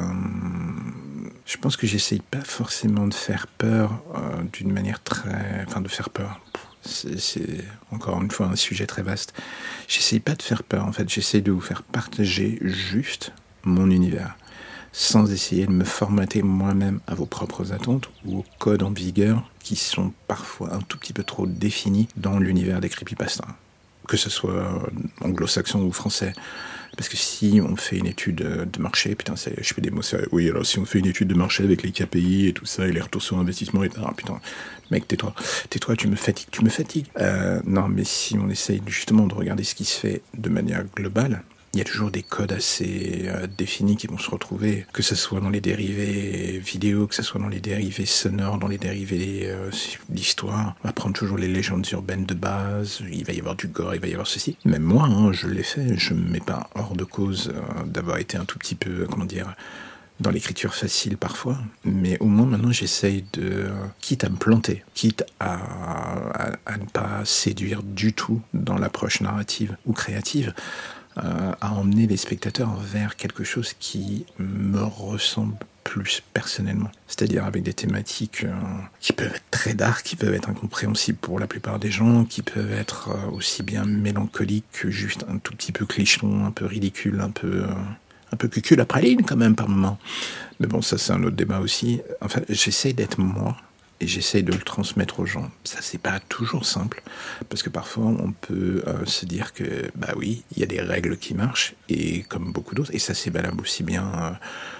je 1.45 1.57
pense 1.57 1.75
que 1.75 1.87
j'essaye 1.87 2.21
pas 2.21 2.41
forcément 2.41 3.07
de 3.07 3.13
faire 3.13 3.47
peur 3.47 4.01
d'une 4.53 4.71
manière 4.71 5.03
très, 5.03 5.65
enfin, 5.67 5.81
de 5.81 5.89
faire 5.89 6.09
peur. 6.09 6.39
C'est 6.83 7.65
encore 7.91 8.21
une 8.21 8.31
fois 8.31 8.47
un 8.47 8.55
sujet 8.55 8.85
très 8.85 9.01
vaste. 9.01 9.33
J'essaye 9.87 10.21
pas 10.21 10.35
de 10.35 10.41
faire 10.41 10.63
peur, 10.63 10.85
en 10.85 10.93
fait. 10.93 11.09
J'essaie 11.09 11.41
de 11.41 11.51
vous 11.51 11.59
faire 11.59 11.83
partager 11.83 12.59
juste 12.61 13.33
mon 13.63 13.91
univers 13.91 14.37
sans 14.91 15.31
essayer 15.31 15.65
de 15.65 15.71
me 15.71 15.83
formater 15.83 16.41
moi-même 16.41 16.99
à 17.07 17.15
vos 17.15 17.25
propres 17.25 17.73
attentes 17.73 18.09
ou 18.25 18.39
aux 18.39 18.45
codes 18.57 18.83
en 18.83 18.91
vigueur 18.91 19.49
qui 19.59 19.75
sont 19.75 20.13
parfois 20.27 20.73
un 20.73 20.81
tout 20.81 20.97
petit 20.97 21.13
peu 21.13 21.23
trop 21.23 21.45
définis 21.45 22.07
dans 22.17 22.39
l'univers 22.39 22.79
des 22.81 22.89
creepypasta, 22.89 23.45
que 24.07 24.17
ce 24.17 24.29
soit 24.29 24.83
anglo-saxon 25.21 25.81
ou 25.81 25.91
français. 25.91 26.33
Parce 26.97 27.07
que 27.07 27.17
si 27.17 27.61
on 27.63 27.75
fait 27.75 27.97
une 27.97 28.07
étude 28.07 28.37
de 28.37 28.81
marché, 28.81 29.15
putain, 29.15 29.35
je 29.35 29.73
fais 29.73 29.81
des 29.81 29.91
mots. 29.91 30.01
Oui, 30.31 30.49
alors 30.49 30.65
si 30.65 30.79
on 30.79 30.85
fait 30.85 30.99
une 30.99 31.05
étude 31.05 31.27
de 31.27 31.35
marché 31.35 31.63
avec 31.63 31.83
les 31.83 31.91
KPI 31.91 32.47
et 32.47 32.53
tout 32.53 32.65
ça, 32.65 32.87
et 32.87 32.91
les 32.91 32.99
retours 32.99 33.21
sur 33.21 33.37
investissement, 33.37 33.83
et 33.83 33.89
ah, 34.03 34.11
putain, 34.17 34.39
mec, 34.91 35.07
tais-toi, 35.07 35.33
tais-toi, 35.69 35.95
tu 35.95 36.07
me 36.07 36.15
fatigues, 36.15 36.49
tu 36.51 36.63
me 36.63 36.69
fatigues. 36.69 37.05
Euh, 37.19 37.61
non, 37.65 37.87
mais 37.87 38.03
si 38.03 38.37
on 38.37 38.49
essaye 38.49 38.81
justement 38.87 39.27
de 39.27 39.33
regarder 39.33 39.63
ce 39.63 39.75
qui 39.75 39.85
se 39.85 39.97
fait 39.97 40.21
de 40.35 40.49
manière 40.49 40.83
globale, 40.95 41.43
il 41.73 41.77
y 41.79 41.81
a 41.81 41.85
toujours 41.85 42.09
des 42.09 42.23
codes 42.23 42.51
assez 42.51 43.25
euh, 43.27 43.47
définis 43.57 43.95
qui 43.95 44.07
vont 44.07 44.17
se 44.17 44.29
retrouver, 44.29 44.85
que 44.91 45.03
ce 45.03 45.15
soit 45.15 45.39
dans 45.39 45.49
les 45.49 45.61
dérivés 45.61 46.59
vidéo, 46.59 47.07
que 47.07 47.15
ce 47.15 47.21
soit 47.21 47.39
dans 47.39 47.47
les 47.47 47.59
dérivés 47.59 48.05
sonores, 48.05 48.57
dans 48.57 48.67
les 48.67 48.77
dérivés 48.77 49.43
euh, 49.45 49.69
d'histoire. 50.09 50.75
On 50.83 50.87
va 50.87 50.93
prendre 50.93 51.15
toujours 51.15 51.37
les 51.37 51.47
légendes 51.47 51.87
urbaines 51.91 52.25
de 52.25 52.33
base, 52.33 53.01
il 53.11 53.23
va 53.23 53.33
y 53.33 53.39
avoir 53.39 53.55
du 53.55 53.67
gore, 53.67 53.93
il 53.93 54.01
va 54.01 54.07
y 54.07 54.13
avoir 54.13 54.27
ceci. 54.27 54.57
Même 54.65 54.83
moi, 54.83 55.05
hein, 55.05 55.31
je 55.31 55.47
l'ai 55.47 55.63
fait, 55.63 55.97
je 55.97 56.13
me 56.13 56.27
mets 56.29 56.39
pas 56.39 56.69
hors 56.73 56.95
de 56.95 57.03
cause 57.03 57.53
euh, 57.53 57.85
d'avoir 57.85 58.17
été 58.17 58.37
un 58.37 58.45
tout 58.45 58.57
petit 58.57 58.75
peu, 58.75 59.05
comment 59.09 59.25
dire, 59.25 59.53
dans 60.19 60.31
l'écriture 60.31 60.75
facile 60.75 61.17
parfois, 61.17 61.57
mais 61.85 62.17
au 62.19 62.25
moins 62.25 62.45
maintenant 62.45 62.73
j'essaye 62.73 63.23
de, 63.31 63.69
quitte 64.01 64.25
à 64.25 64.29
me 64.29 64.35
planter, 64.35 64.83
quitte 64.93 65.23
à, 65.39 65.59
à 66.65 66.77
ne 66.77 66.83
pas 66.85 67.23
séduire 67.23 67.83
du 67.83 68.11
tout 68.11 68.41
dans 68.53 68.77
l'approche 68.77 69.21
narrative 69.21 69.77
ou 69.85 69.93
créative, 69.93 70.53
euh, 71.23 71.51
à 71.61 71.73
emmener 71.73 72.07
les 72.07 72.17
spectateurs 72.17 72.75
vers 72.77 73.15
quelque 73.15 73.43
chose 73.43 73.73
qui 73.79 74.25
me 74.37 74.83
ressemble 74.83 75.55
plus 75.83 76.21
personnellement. 76.33 76.91
C'est-à-dire 77.07 77.45
avec 77.45 77.63
des 77.63 77.73
thématiques 77.73 78.43
euh, 78.43 78.53
qui 78.99 79.13
peuvent 79.13 79.33
être 79.33 79.43
très 79.51 79.73
dark, 79.73 80.05
qui 80.05 80.15
peuvent 80.15 80.33
être 80.33 80.49
incompréhensibles 80.49 81.17
pour 81.17 81.39
la 81.39 81.47
plupart 81.47 81.79
des 81.79 81.91
gens, 81.91 82.25
qui 82.25 82.41
peuvent 82.41 82.71
être 82.71 83.09
euh, 83.09 83.31
aussi 83.31 83.63
bien 83.63 83.85
mélancoliques 83.85 84.65
que 84.71 84.89
juste 84.89 85.25
un 85.29 85.37
tout 85.37 85.53
petit 85.55 85.71
peu 85.71 85.85
clichon, 85.85 86.45
un 86.45 86.51
peu 86.51 86.65
ridicule, 86.65 87.19
un 87.21 87.31
peu, 87.31 87.65
un 88.31 88.37
peu 88.37 88.47
cucul 88.47 88.77
la 88.77 88.85
praline 88.85 89.23
quand 89.23 89.37
même 89.37 89.55
par 89.55 89.67
moment. 89.67 89.97
Mais 90.59 90.67
bon, 90.67 90.81
ça 90.81 90.97
c'est 90.97 91.13
un 91.13 91.23
autre 91.23 91.35
débat 91.35 91.59
aussi. 91.59 92.01
Enfin, 92.21 92.41
j'essaie 92.49 92.93
d'être 92.93 93.19
moi 93.19 93.57
et 94.01 94.07
j'essaye 94.07 94.43
de 94.43 94.51
le 94.51 94.59
transmettre 94.59 95.19
aux 95.19 95.25
gens. 95.25 95.49
Ça, 95.63 95.79
c'est 95.81 95.97
pas 95.97 96.19
toujours 96.19 96.65
simple, 96.65 97.03
parce 97.49 97.63
que 97.63 97.69
parfois 97.69 98.05
on 98.05 98.31
peut 98.31 98.83
euh, 98.87 99.05
se 99.05 99.25
dire 99.25 99.53
que, 99.53 99.89
bah 99.95 100.13
oui, 100.15 100.43
il 100.51 100.59
y 100.59 100.63
a 100.63 100.67
des 100.67 100.81
règles 100.81 101.17
qui 101.17 101.33
marchent, 101.33 101.75
et 101.89 102.23
comme 102.23 102.51
beaucoup 102.51 102.75
d'autres, 102.75 102.93
et 102.93 102.99
ça 102.99 103.13
c'est 103.13 103.29
valable 103.29 103.61
aussi 103.61 103.83
bien 103.83 104.03
euh, 104.03 104.31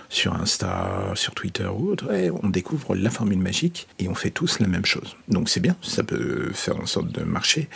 sur 0.09 0.33
Insta, 0.33 1.11
sur 1.15 1.35
Twitter 1.35 1.67
ou 1.67 1.91
autre, 1.91 2.09
on 2.41 2.49
découvre 2.49 2.95
la 2.95 3.09
formule 3.09 3.39
magique 3.39 3.88
et 3.99 4.07
on 4.09 4.15
fait 4.15 4.31
tous 4.31 4.59
la 4.59 4.67
même 4.67 4.85
chose. 4.85 5.15
Donc 5.27 5.49
c'est 5.49 5.59
bien, 5.59 5.75
ça 5.81 6.03
peut 6.03 6.51
faire 6.53 6.77
en 6.77 6.88
sorte 6.88 7.11
de 7.11 7.23
marcher, 7.23 7.69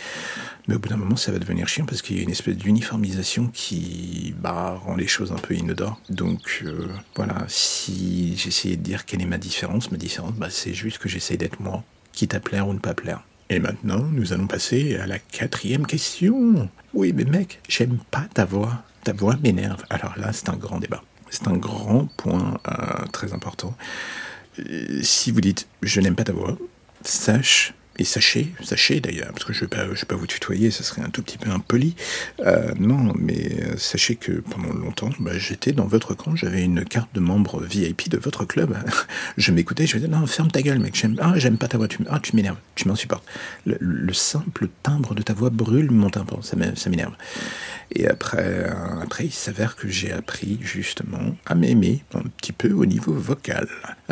mais 0.66 0.74
au 0.76 0.78
bout 0.78 0.88
d'un 0.88 0.96
moment 0.96 1.16
ça 1.16 1.32
va 1.32 1.38
devenir 1.38 1.68
chiant 1.68 1.84
parce 1.86 2.02
qu'il 2.02 2.16
y 2.16 2.20
a 2.20 2.22
une 2.22 2.30
espèce 2.30 2.56
d'uniformisation 2.56 3.48
qui 3.52 4.34
bah, 4.38 4.80
rend 4.84 4.96
les 4.96 5.06
choses 5.06 5.32
un 5.32 5.36
peu 5.36 5.54
inodores. 5.54 6.00
Donc 6.10 6.62
euh, 6.64 6.88
voilà, 7.16 7.44
si 7.48 8.36
j'essayais 8.36 8.76
de 8.76 8.82
dire 8.82 9.04
quelle 9.04 9.22
est 9.22 9.26
ma 9.26 9.38
différence, 9.38 9.90
ma 9.90 9.98
différence, 9.98 10.34
bah, 10.34 10.48
c'est 10.50 10.74
juste 10.74 10.98
que 10.98 11.08
j'essaye 11.08 11.36
d'être 11.36 11.60
moi, 11.60 11.82
quitte 12.12 12.34
à 12.34 12.40
plaire 12.40 12.68
ou 12.68 12.72
ne 12.72 12.78
pas 12.78 12.94
plaire. 12.94 13.22
Et 13.50 13.58
maintenant, 13.58 14.00
nous 14.00 14.32
allons 14.32 14.46
passer 14.46 14.96
à 14.96 15.06
la 15.06 15.18
quatrième 15.18 15.86
question. 15.86 16.68
Oui, 16.94 17.12
mais 17.14 17.24
mec, 17.24 17.60
j'aime 17.68 17.98
pas 18.10 18.26
ta 18.32 18.44
voix. 18.44 18.82
Ta 19.04 19.12
voix 19.12 19.36
m'énerve. 19.42 19.84
Alors 19.90 20.14
là, 20.18 20.32
c'est 20.32 20.48
un 20.48 20.56
grand 20.56 20.78
débat. 20.78 21.02
C'est 21.28 21.46
un 21.48 21.56
grand 21.56 22.06
point 22.16 22.58
euh, 22.68 23.04
très 23.12 23.34
important. 23.34 23.76
Euh, 24.60 25.00
si 25.02 25.30
vous 25.30 25.40
dites 25.40 25.66
je 25.82 26.00
n'aime 26.00 26.14
pas 26.14 26.24
ta 26.24 26.32
voix, 26.32 26.56
sache 27.02 27.74
et 27.98 28.04
sachez, 28.04 28.52
sachez 28.62 29.00
d'ailleurs, 29.00 29.30
parce 29.32 29.44
que 29.44 29.52
je 29.52 29.64
ne 29.64 29.70
vais, 29.70 29.94
pas 30.06 30.16
vous 30.16 30.26
tutoyer, 30.26 30.70
ça 30.70 30.82
serait 30.82 31.02
un 31.02 31.10
tout 31.10 31.22
petit 31.22 31.38
peu 31.38 31.50
impoli. 31.50 31.94
Euh, 32.40 32.72
non, 32.78 33.12
mais 33.16 33.62
euh, 33.62 33.76
sachez 33.76 34.16
que 34.16 34.32
pendant 34.32 34.72
longtemps, 34.72 35.10
bah, 35.20 35.38
j'étais 35.38 35.72
dans 35.72 35.86
votre 35.86 36.14
camp, 36.14 36.34
j'avais 36.34 36.62
une 36.62 36.84
carte 36.84 37.14
de 37.14 37.20
membre 37.20 37.62
VIP 37.62 38.08
de 38.08 38.18
votre 38.18 38.44
club. 38.44 38.76
je 39.36 39.52
m'écoutais, 39.52 39.86
je 39.86 39.94
me 39.94 40.00
disais, 40.00 40.12
non, 40.12 40.26
ferme 40.26 40.50
ta 40.50 40.60
gueule, 40.60 40.80
mec, 40.80 40.96
j'aime 40.96 41.16
ah, 41.20 41.34
pas 41.58 41.68
ta 41.68 41.78
voix, 41.78 41.86
tu, 41.86 41.98
ah, 42.08 42.18
tu 42.20 42.34
m'énerves, 42.34 42.58
tu 42.74 42.88
m'insupportes. 42.88 43.24
Le, 43.64 43.76
le, 43.78 44.12
simple 44.12 44.68
timbre 44.82 45.14
de 45.14 45.22
ta 45.22 45.32
voix 45.32 45.50
brûle 45.50 45.90
mon 45.90 46.10
tympan, 46.10 46.40
ça 46.42 46.56
m'énerve. 46.56 47.14
Et 47.92 48.08
après, 48.08 48.42
euh, 48.42 49.02
après, 49.02 49.26
il 49.26 49.32
s'avère 49.32 49.76
que 49.76 49.88
j'ai 49.88 50.12
appris 50.12 50.58
justement 50.60 51.36
à 51.46 51.54
m'aimer 51.54 52.02
un 52.14 52.22
petit 52.22 52.52
peu 52.52 52.72
au 52.72 52.86
niveau 52.86 53.12
vocal. 53.12 53.68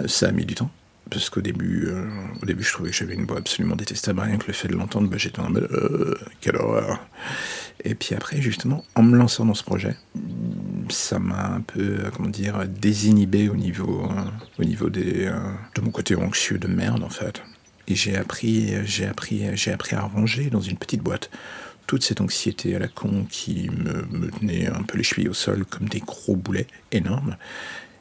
Ça 0.06 0.28
a 0.28 0.32
mis 0.32 0.44
du 0.44 0.54
temps 0.54 0.70
parce 1.12 1.28
qu'au 1.28 1.42
début, 1.42 1.88
euh, 1.88 2.06
au 2.42 2.46
début, 2.46 2.62
je 2.62 2.72
trouvais 2.72 2.90
que 2.90 2.96
j'avais 2.96 3.14
une 3.14 3.26
voix 3.26 3.38
absolument 3.38 3.76
détestable, 3.76 4.20
rien 4.20 4.38
que 4.38 4.46
le 4.46 4.52
fait 4.52 4.68
de 4.68 4.74
l'entendre, 4.74 5.08
bah, 5.08 5.18
j'étais 5.18 5.40
en 5.40 5.50
mode 5.50 5.68
euh, 5.70 6.14
quelle 6.40 6.56
horreur. 6.56 7.00
Et 7.84 7.94
puis 7.94 8.14
après, 8.14 8.40
justement, 8.40 8.84
en 8.94 9.02
me 9.02 9.16
lançant 9.16 9.44
dans 9.44 9.54
ce 9.54 9.62
projet, 9.62 9.96
ça 10.88 11.18
m'a 11.18 11.48
un 11.48 11.60
peu, 11.60 11.98
comment 12.14 12.28
dire, 12.28 12.66
désinhibé 12.66 13.48
au 13.48 13.56
niveau, 13.56 14.04
euh, 14.04 14.24
au 14.58 14.64
niveau 14.64 14.88
des, 14.88 15.30
de 15.74 15.80
mon 15.82 15.90
côté 15.90 16.14
anxieux 16.16 16.58
de 16.58 16.68
merde, 16.68 17.02
en 17.02 17.10
fait. 17.10 17.42
Et 17.88 17.94
j'ai 17.94 18.16
appris, 18.16 18.72
j'ai 18.86 19.06
appris, 19.06 19.44
j'ai 19.54 19.72
appris 19.72 19.96
à 19.96 20.02
ranger 20.02 20.48
dans 20.48 20.60
une 20.60 20.78
petite 20.78 21.02
boîte 21.02 21.30
toute 21.86 22.04
cette 22.04 22.20
anxiété 22.20 22.74
à 22.76 22.78
la 22.78 22.88
con 22.88 23.26
qui 23.28 23.68
me 23.68 24.30
tenait 24.30 24.68
un 24.68 24.82
peu 24.82 24.96
les 24.96 25.04
chevilles 25.04 25.28
au 25.28 25.34
sol 25.34 25.66
comme 25.66 25.88
des 25.88 26.00
gros 26.00 26.36
boulets 26.36 26.68
énormes. 26.92 27.36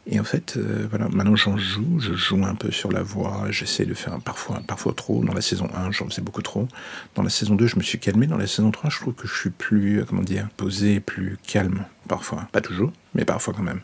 Et 0.07 0.19
en 0.19 0.23
fait, 0.23 0.57
euh, 0.57 0.87
voilà, 0.89 1.07
maintenant 1.09 1.35
j'en 1.35 1.57
joue, 1.57 1.99
je 1.99 2.13
joue 2.13 2.43
un 2.43 2.55
peu 2.55 2.71
sur 2.71 2.91
la 2.91 3.03
voix, 3.03 3.45
j'essaie 3.51 3.85
de 3.85 3.93
faire 3.93 4.19
parfois, 4.19 4.61
parfois 4.65 4.93
trop. 4.93 5.23
Dans 5.23 5.33
la 5.33 5.41
saison 5.41 5.69
1, 5.73 5.91
j'en 5.91 6.09
faisais 6.09 6.23
beaucoup 6.23 6.41
trop. 6.41 6.67
Dans 7.15 7.21
la 7.23 7.29
saison 7.29 7.55
2, 7.55 7.67
je 7.67 7.75
me 7.75 7.83
suis 7.83 7.99
calmé. 7.99 8.25
Dans 8.25 8.37
la 8.37 8.47
saison 8.47 8.71
3, 8.71 8.89
je 8.89 8.99
trouve 8.99 9.13
que 9.13 9.27
je 9.27 9.33
suis 9.33 9.51
plus, 9.51 10.01
euh, 10.01 10.05
comment 10.05 10.23
dire, 10.23 10.49
posé, 10.57 10.99
plus 10.99 11.37
calme, 11.45 11.85
parfois. 12.07 12.47
Pas 12.51 12.61
toujours, 12.61 12.91
mais 13.13 13.25
parfois 13.25 13.53
quand 13.53 13.63
même. 13.63 13.81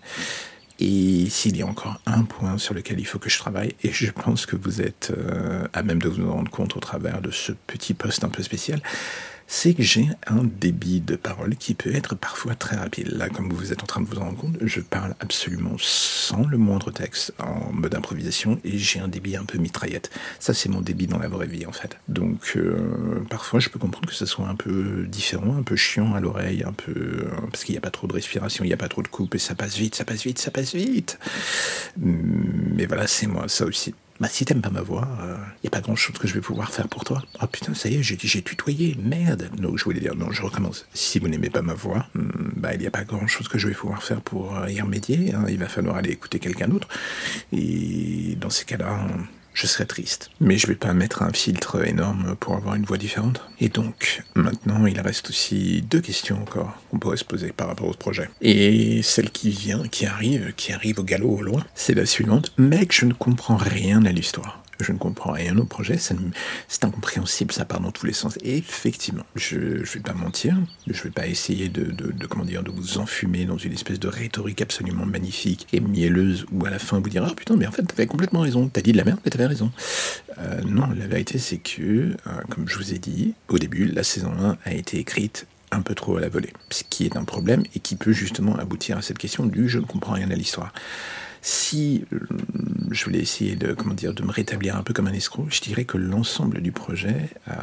Et 0.80 1.28
s'il 1.30 1.58
y 1.58 1.62
a 1.62 1.68
encore 1.68 2.00
un 2.06 2.24
point 2.24 2.58
sur 2.58 2.74
lequel 2.74 3.00
il 3.00 3.06
faut 3.06 3.20
que 3.20 3.30
je 3.30 3.38
travaille, 3.38 3.76
et 3.84 3.92
je 3.92 4.12
pense 4.12 4.46
que 4.46 4.56
vous 4.56 4.82
êtes 4.82 5.12
euh, 5.16 5.68
à 5.74 5.84
même 5.84 6.02
de 6.02 6.10
vous 6.10 6.32
rendre 6.32 6.52
compte 6.52 6.76
au 6.76 6.80
travers 6.80 7.22
de 7.22 7.32
ce 7.32 7.52
petit 7.52 7.94
poste 7.94 8.24
un 8.24 8.30
peu 8.30 8.44
spécial, 8.44 8.82
c'est 9.48 9.74
que 9.74 9.82
j'ai 9.82 10.10
un 10.28 10.44
débit 10.44 11.00
de 11.00 11.16
parole 11.16 11.56
qui 11.56 11.74
peut 11.74 11.96
être 11.96 12.16
parfois 12.16 12.54
très 12.54 12.76
rapide. 12.76 13.08
Là, 13.08 13.30
comme 13.30 13.52
vous 13.52 13.72
êtes 13.72 13.82
en 13.82 13.86
train 13.86 14.02
de 14.02 14.06
vous 14.06 14.18
en 14.18 14.26
rendre 14.26 14.38
compte, 14.38 14.58
je 14.62 14.82
parle 14.82 15.16
absolument 15.22 15.76
sans 15.80 16.46
le 16.46 16.58
moindre 16.58 16.92
texte, 16.92 17.34
en 17.40 17.72
mode 17.72 17.96
improvisation, 17.96 18.60
et 18.66 18.78
j'ai 18.78 19.00
un 19.00 19.08
débit 19.08 19.38
un 19.38 19.46
peu 19.46 19.58
mitraillette. 19.58 20.12
Ça, 20.40 20.54
c'est 20.54 20.68
mon 20.68 20.82
débit 20.82 21.08
dans 21.08 21.18
la 21.18 21.30
vraie 21.30 21.48
vie, 21.48 21.66
en 21.66 21.72
fait. 21.72 21.98
Donc, 22.10 22.54
euh, 22.58 23.24
parfois, 23.30 23.62
je 23.62 23.70
peux 23.70 23.80
comprendre 23.80 24.10
que 24.10 24.16
ça 24.16 24.26
soit 24.26 24.48
un 24.48 24.56
peu 24.56 25.06
différent, 25.08 25.56
un 25.58 25.64
peu 25.64 25.78
chiant 25.78 26.14
à 26.14 26.20
l'oreille, 26.20 26.64
un 26.64 26.74
peu... 26.74 26.92
Euh, 26.92 27.30
parce 27.50 27.64
qu'il 27.64 27.74
n'y 27.74 27.78
a 27.78 27.82
pas 27.82 27.92
trop 27.92 28.08
de 28.08 28.14
respiration, 28.14 28.66
il 28.66 28.68
n'y 28.68 28.74
a 28.74 28.78
pas 28.78 28.90
trop 28.90 29.02
de 29.02 29.08
coupe, 29.08 29.34
et 29.36 29.40
ça 29.40 29.56
passe 29.56 29.78
vite, 29.78 29.96
ça 29.96 30.04
passe 30.04 30.24
vite, 30.24 30.40
ça 30.40 30.52
passe 30.52 30.76
vite. 30.76 31.20
Mais 31.96 32.86
voilà, 32.86 33.08
c'est 33.08 33.28
moi, 33.28 33.48
ça 33.48 33.66
aussi 33.66 33.94
bah, 34.20 34.28
si 34.30 34.46
t'aimes 34.46 34.62
pas 34.62 34.70
ma 34.70 34.82
voix, 34.82 35.08
il 35.20 35.26
euh, 35.26 35.36
n'y 35.64 35.68
a 35.68 35.70
pas 35.70 35.82
grand 35.82 35.96
chose 35.96 36.18
que 36.18 36.28
je 36.28 36.34
vais 36.34 36.42
pouvoir 36.42 36.72
faire 36.72 36.88
pour 36.88 37.04
toi. 37.04 37.22
Oh 37.42 37.48
putain, 37.48 37.74
ça 37.74 37.90
y 37.90 37.96
est, 37.96 38.04
j'ai, 38.04 38.42
tutoyé, 38.42 38.98
merde. 39.02 39.50
Non, 39.60 39.78
je 39.78 39.84
voulais 39.84 40.00
dire, 40.00 40.16
non, 40.16 40.32
je 40.32 40.42
recommence. 40.42 40.88
Si 40.94 41.20
vous 41.20 41.28
n'aimez 41.28 41.50
pas 41.50 41.62
ma 41.62 41.74
voix, 41.74 42.08
hmm, 42.16 42.52
bah, 42.56 42.74
il 42.74 42.80
n'y 42.80 42.88
a 42.88 42.92
pas 42.92 43.04
grand 43.04 43.28
chose 43.28 43.48
que 43.48 43.58
je 43.58 43.68
vais 43.68 43.74
pouvoir 43.74 44.02
faire 44.02 44.22
pour 44.22 44.58
euh, 44.58 44.70
y 44.70 44.82
remédier. 44.82 45.34
Hein. 45.34 45.46
Il 45.50 45.60
va 45.60 45.68
falloir 45.68 45.98
aller 45.98 46.12
écouter 46.12 46.40
quelqu'un 46.40 46.68
d'autre. 46.68 46.88
Et 47.52 48.36
dans 48.40 48.50
ces 48.50 48.66
cas-là, 48.66 49.08
je 49.58 49.66
serais 49.66 49.86
triste. 49.86 50.30
Mais 50.40 50.58
je 50.58 50.68
vais 50.68 50.76
pas 50.76 50.94
mettre 50.94 51.24
un 51.24 51.34
filtre 51.34 51.84
énorme 51.84 52.36
pour 52.40 52.56
avoir 52.56 52.76
une 52.76 52.86
voix 52.86 52.98
différente. 52.98 53.42
Et 53.60 53.70
donc, 53.70 54.22
maintenant, 54.36 54.86
il 54.86 55.00
reste 55.02 55.32
aussi 55.32 55.82
deux 55.82 56.00
questions 56.00 56.40
encore 56.40 56.78
qu'on 56.92 57.00
pourrait 57.00 57.18
se 57.18 57.26
poser 57.26 57.52
par 57.52 57.68
rapport 57.68 57.88
au 57.88 57.94
projet. 57.94 58.30
Et 58.42 59.02
celle 59.02 59.32
qui 59.32 59.50
vient, 59.50 59.88
qui 59.88 60.06
arrive, 60.06 60.54
qui 60.56 60.74
arrive 60.74 61.00
au 61.00 61.04
galop 61.04 61.40
au 61.40 61.42
loin, 61.42 61.66
c'est 61.74 61.96
la 61.96 62.06
suivante. 62.06 62.54
Mec, 62.60 62.94
je 62.94 63.06
ne 63.06 63.14
comprends 63.14 63.58
rien 63.58 64.06
à 64.06 64.12
l'histoire 64.12 64.62
je 64.80 64.92
ne 64.92 64.98
comprends 64.98 65.32
rien 65.32 65.58
au 65.58 65.64
projet, 65.64 65.98
c'est 65.98 66.84
incompréhensible, 66.84 67.52
ça 67.52 67.66
part 67.66 67.80
dans 67.80 67.92
tous 67.92 68.06
les 68.06 68.14
sens. 68.14 68.38
Et 68.44 68.58
effectivement, 68.58 69.26
je 69.36 69.58
ne 69.58 69.84
vais 69.84 70.00
pas 70.00 70.14
mentir, 70.14 70.58
je 70.88 70.98
ne 70.98 71.04
vais 71.04 71.10
pas 71.10 71.28
essayer 71.28 71.70
de, 71.70 71.94
comment 72.28 72.46
dire, 72.46 72.64
de 72.64 72.72
vous 72.72 72.98
enfumer 72.98 73.46
dans 73.46 73.58
une 73.58 73.74
espèce 73.74 74.00
de 74.00 74.08
rhétorique 74.08 74.62
absolument 74.62 75.06
magnifique 75.06 75.68
et 75.74 75.80
mielleuse, 75.80 76.46
où 76.52 76.66
à 76.66 76.70
la 76.70 76.80
fin 76.80 77.00
vous 77.00 77.10
direz, 77.10 77.28
ah 77.30 77.34
putain, 77.36 77.56
mais 77.56 77.68
en 77.68 77.72
fait, 77.72 77.84
t'avais 77.84 78.08
complètement 78.08 78.42
raison, 78.42 78.68
t'as 78.68 78.82
dit 78.82 78.92
de 78.92 78.98
la 78.98 79.04
merde, 79.04 79.20
mais 79.24 79.32
t'avais 79.32 79.48
raison. 79.48 79.72
Euh, 80.40 80.62
non, 80.64 80.88
la 80.98 81.08
vérité, 81.08 81.40
c'est 81.40 81.58
que, 81.58 81.82
euh, 81.82 82.16
comme 82.50 82.68
je 82.68 82.78
vous 82.78 82.94
ai 82.94 83.00
dit, 83.00 83.34
au 83.50 83.58
début, 83.58 83.86
la 83.86 84.04
saison 84.04 84.32
1 84.32 84.58
a 84.66 84.74
été 84.74 84.98
écrite 85.00 85.48
un 85.72 85.82
peu 85.82 85.96
trop 85.96 86.18
à 86.18 86.22
la 86.22 86.30
volée, 86.30 86.54
ce 86.70 86.84
qui 86.90 87.06
est 87.06 87.18
un 87.18 87.24
problème 87.24 87.64
et 87.76 87.80
qui 87.80 87.96
peut 87.96 88.14
justement 88.14 88.56
aboutir 88.56 88.98
à 88.98 89.02
cette 89.02 89.18
question 89.18 89.46
du 89.46 89.68
je 89.68 89.80
ne 89.80 89.86
comprends 89.86 90.14
rien 90.14 90.32
à 90.32 90.36
l'histoire. 90.36 90.74
Si 91.42 92.06
euh, 92.14 92.20
je 92.92 93.06
voulais 93.06 93.20
essayer 93.20 93.56
de, 93.56 93.74
comment 93.74 93.94
dire, 93.94 94.14
de 94.14 94.24
me 94.24 94.32
rétablir 94.32 94.76
un 94.76 94.84
peu 94.84 94.94
comme 94.94 95.08
un 95.08 95.14
escroc, 95.14 95.48
je 95.50 95.62
dirais 95.62 95.86
que 95.86 95.98
l'ensemble 95.98 96.62
du 96.62 96.72
projet, 96.72 97.30
euh, 97.48 97.54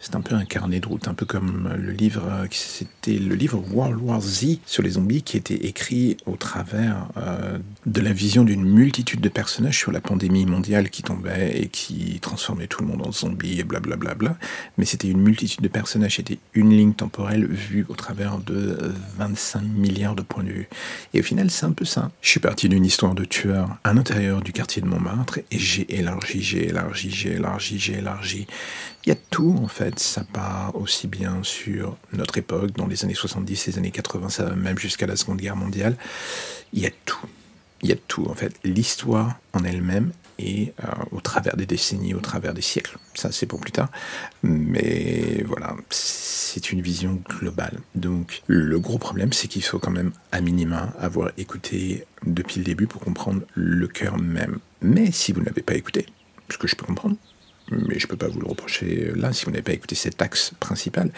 c'est 0.00 0.14
un 0.14 0.20
peu 0.20 0.34
un 0.34 0.44
carnet 0.44 0.80
de 0.80 0.86
route, 0.86 1.08
un 1.08 1.14
peu 1.14 1.26
comme 1.26 1.72
le 1.76 1.92
livre, 1.92 2.24
euh, 2.26 2.46
c'était 2.50 3.18
le 3.18 3.34
livre 3.34 3.62
World 3.72 4.00
War 4.00 4.20
Z 4.20 4.58
sur 4.66 4.82
les 4.82 4.90
zombies 4.90 5.22
qui 5.22 5.36
était 5.36 5.66
écrit 5.66 6.16
au 6.26 6.36
travers 6.36 7.08
de 7.86 8.00
la 8.00 8.12
vision 8.12 8.44
d'une 8.44 8.64
multitude 8.64 9.20
de 9.20 9.28
personnages 9.28 9.78
sur 9.78 9.92
la 9.92 10.00
pandémie 10.00 10.46
mondiale 10.46 10.90
qui 10.90 11.02
tombait 11.02 11.60
et 11.60 11.68
qui 11.68 12.18
transformait 12.20 12.66
tout 12.66 12.82
le 12.82 12.88
monde 12.88 13.06
en 13.06 13.12
zombie 13.12 13.60
et 13.60 13.64
blablabla. 13.64 14.14
Bla 14.14 14.14
bla 14.14 14.28
bla. 14.30 14.38
Mais 14.78 14.84
c'était 14.84 15.08
une 15.08 15.20
multitude 15.20 15.60
de 15.60 15.68
personnages, 15.68 16.16
c'était 16.16 16.38
une 16.54 16.70
ligne 16.70 16.94
temporelle 16.94 17.46
vue 17.46 17.86
au 17.88 17.94
travers 17.94 18.38
de 18.38 18.78
25 19.18 19.62
milliards 19.62 20.14
de 20.14 20.22
points 20.22 20.44
de 20.44 20.50
vue. 20.50 20.68
Et 21.14 21.20
au 21.20 21.22
final, 21.22 21.50
c'est 21.50 21.66
un 21.66 21.72
peu 21.72 21.84
ça. 21.84 22.10
Je 22.20 22.30
suis 22.30 22.40
parti 22.40 22.68
d'une 22.68 22.84
histoire 22.84 22.95
de 23.02 23.24
tueur 23.26 23.76
à 23.84 23.92
l'intérieur 23.92 24.40
du 24.40 24.52
quartier 24.52 24.80
de 24.80 24.86
Montmartre 24.86 25.40
et 25.50 25.58
j'ai 25.58 25.94
élargi, 25.94 26.42
j'ai 26.42 26.68
élargi, 26.68 27.10
j'ai 27.10 27.32
élargi, 27.32 27.78
j'ai 27.78 27.98
élargi. 27.98 28.46
Il 29.04 29.10
y 29.10 29.12
a 29.12 29.16
tout 29.30 29.54
en 29.62 29.68
fait, 29.68 29.98
ça 29.98 30.24
part 30.32 30.74
aussi 30.74 31.06
bien 31.06 31.40
sur 31.42 31.98
notre 32.14 32.38
époque, 32.38 32.72
dans 32.72 32.86
les 32.86 33.04
années 33.04 33.14
70, 33.14 33.66
les 33.66 33.78
années 33.78 33.90
80, 33.90 34.30
ça 34.30 34.44
va 34.44 34.56
même 34.56 34.78
jusqu'à 34.78 35.06
la 35.06 35.14
Seconde 35.16 35.38
Guerre 35.38 35.56
mondiale. 35.56 35.96
Il 36.72 36.80
y 36.80 36.86
a 36.86 36.90
tout. 37.04 37.26
Il 37.82 37.90
y 37.90 37.92
a 37.92 37.96
tout 38.08 38.26
en 38.30 38.34
fait. 38.34 38.54
L'histoire 38.64 39.38
en 39.52 39.62
elle-même 39.64 40.12
et 40.38 40.72
euh, 40.84 40.86
au 41.12 41.20
travers 41.20 41.56
des 41.56 41.66
décennies, 41.66 42.14
au 42.14 42.20
travers 42.20 42.54
des 42.54 42.62
siècles. 42.62 42.98
Ça, 43.14 43.32
c'est 43.32 43.46
pour 43.46 43.60
plus 43.60 43.72
tard. 43.72 43.90
Mais 44.42 45.42
voilà, 45.46 45.74
c'est 45.90 46.72
une 46.72 46.80
vision 46.80 47.20
globale. 47.28 47.80
Donc, 47.94 48.42
le 48.46 48.78
gros 48.78 48.98
problème, 48.98 49.32
c'est 49.32 49.48
qu'il 49.48 49.62
faut 49.62 49.78
quand 49.78 49.90
même, 49.90 50.12
à 50.32 50.40
minima, 50.40 50.92
avoir 50.98 51.30
écouté 51.38 52.06
depuis 52.24 52.58
le 52.58 52.64
début 52.64 52.86
pour 52.86 53.00
comprendre 53.00 53.42
le 53.54 53.88
cœur 53.88 54.18
même. 54.18 54.58
Mais 54.82 55.10
si 55.12 55.32
vous 55.32 55.40
ne 55.40 55.46
l'avez 55.46 55.62
pas 55.62 55.74
écouté, 55.74 56.06
ce 56.50 56.58
que 56.58 56.68
je 56.68 56.76
peux 56.76 56.86
comprendre, 56.86 57.16
mais 57.70 57.98
je 57.98 58.06
ne 58.06 58.10
peux 58.10 58.16
pas 58.16 58.28
vous 58.28 58.40
le 58.40 58.46
reprocher 58.46 59.12
là 59.14 59.32
si 59.32 59.44
vous 59.44 59.50
n'avez 59.50 59.62
pas 59.62 59.72
écouté 59.72 59.94
cet 59.94 60.22
axe 60.22 60.52
principal. 60.60 61.10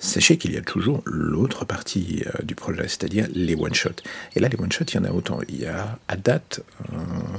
Sachez 0.00 0.38
qu'il 0.38 0.52
y 0.52 0.56
a 0.56 0.60
toujours 0.60 1.02
l'autre 1.06 1.64
partie 1.64 2.22
euh, 2.26 2.44
du 2.44 2.54
projet, 2.54 2.82
c'est-à-dire 2.82 3.26
les 3.34 3.56
one-shots. 3.56 4.02
Et 4.36 4.40
là, 4.40 4.48
les 4.48 4.56
one-shots, 4.56 4.84
il 4.92 4.94
y 4.94 4.98
en 4.98 5.04
a 5.04 5.10
autant. 5.10 5.40
Il 5.48 5.60
y 5.60 5.66
a 5.66 5.98
à 6.06 6.16
date 6.16 6.60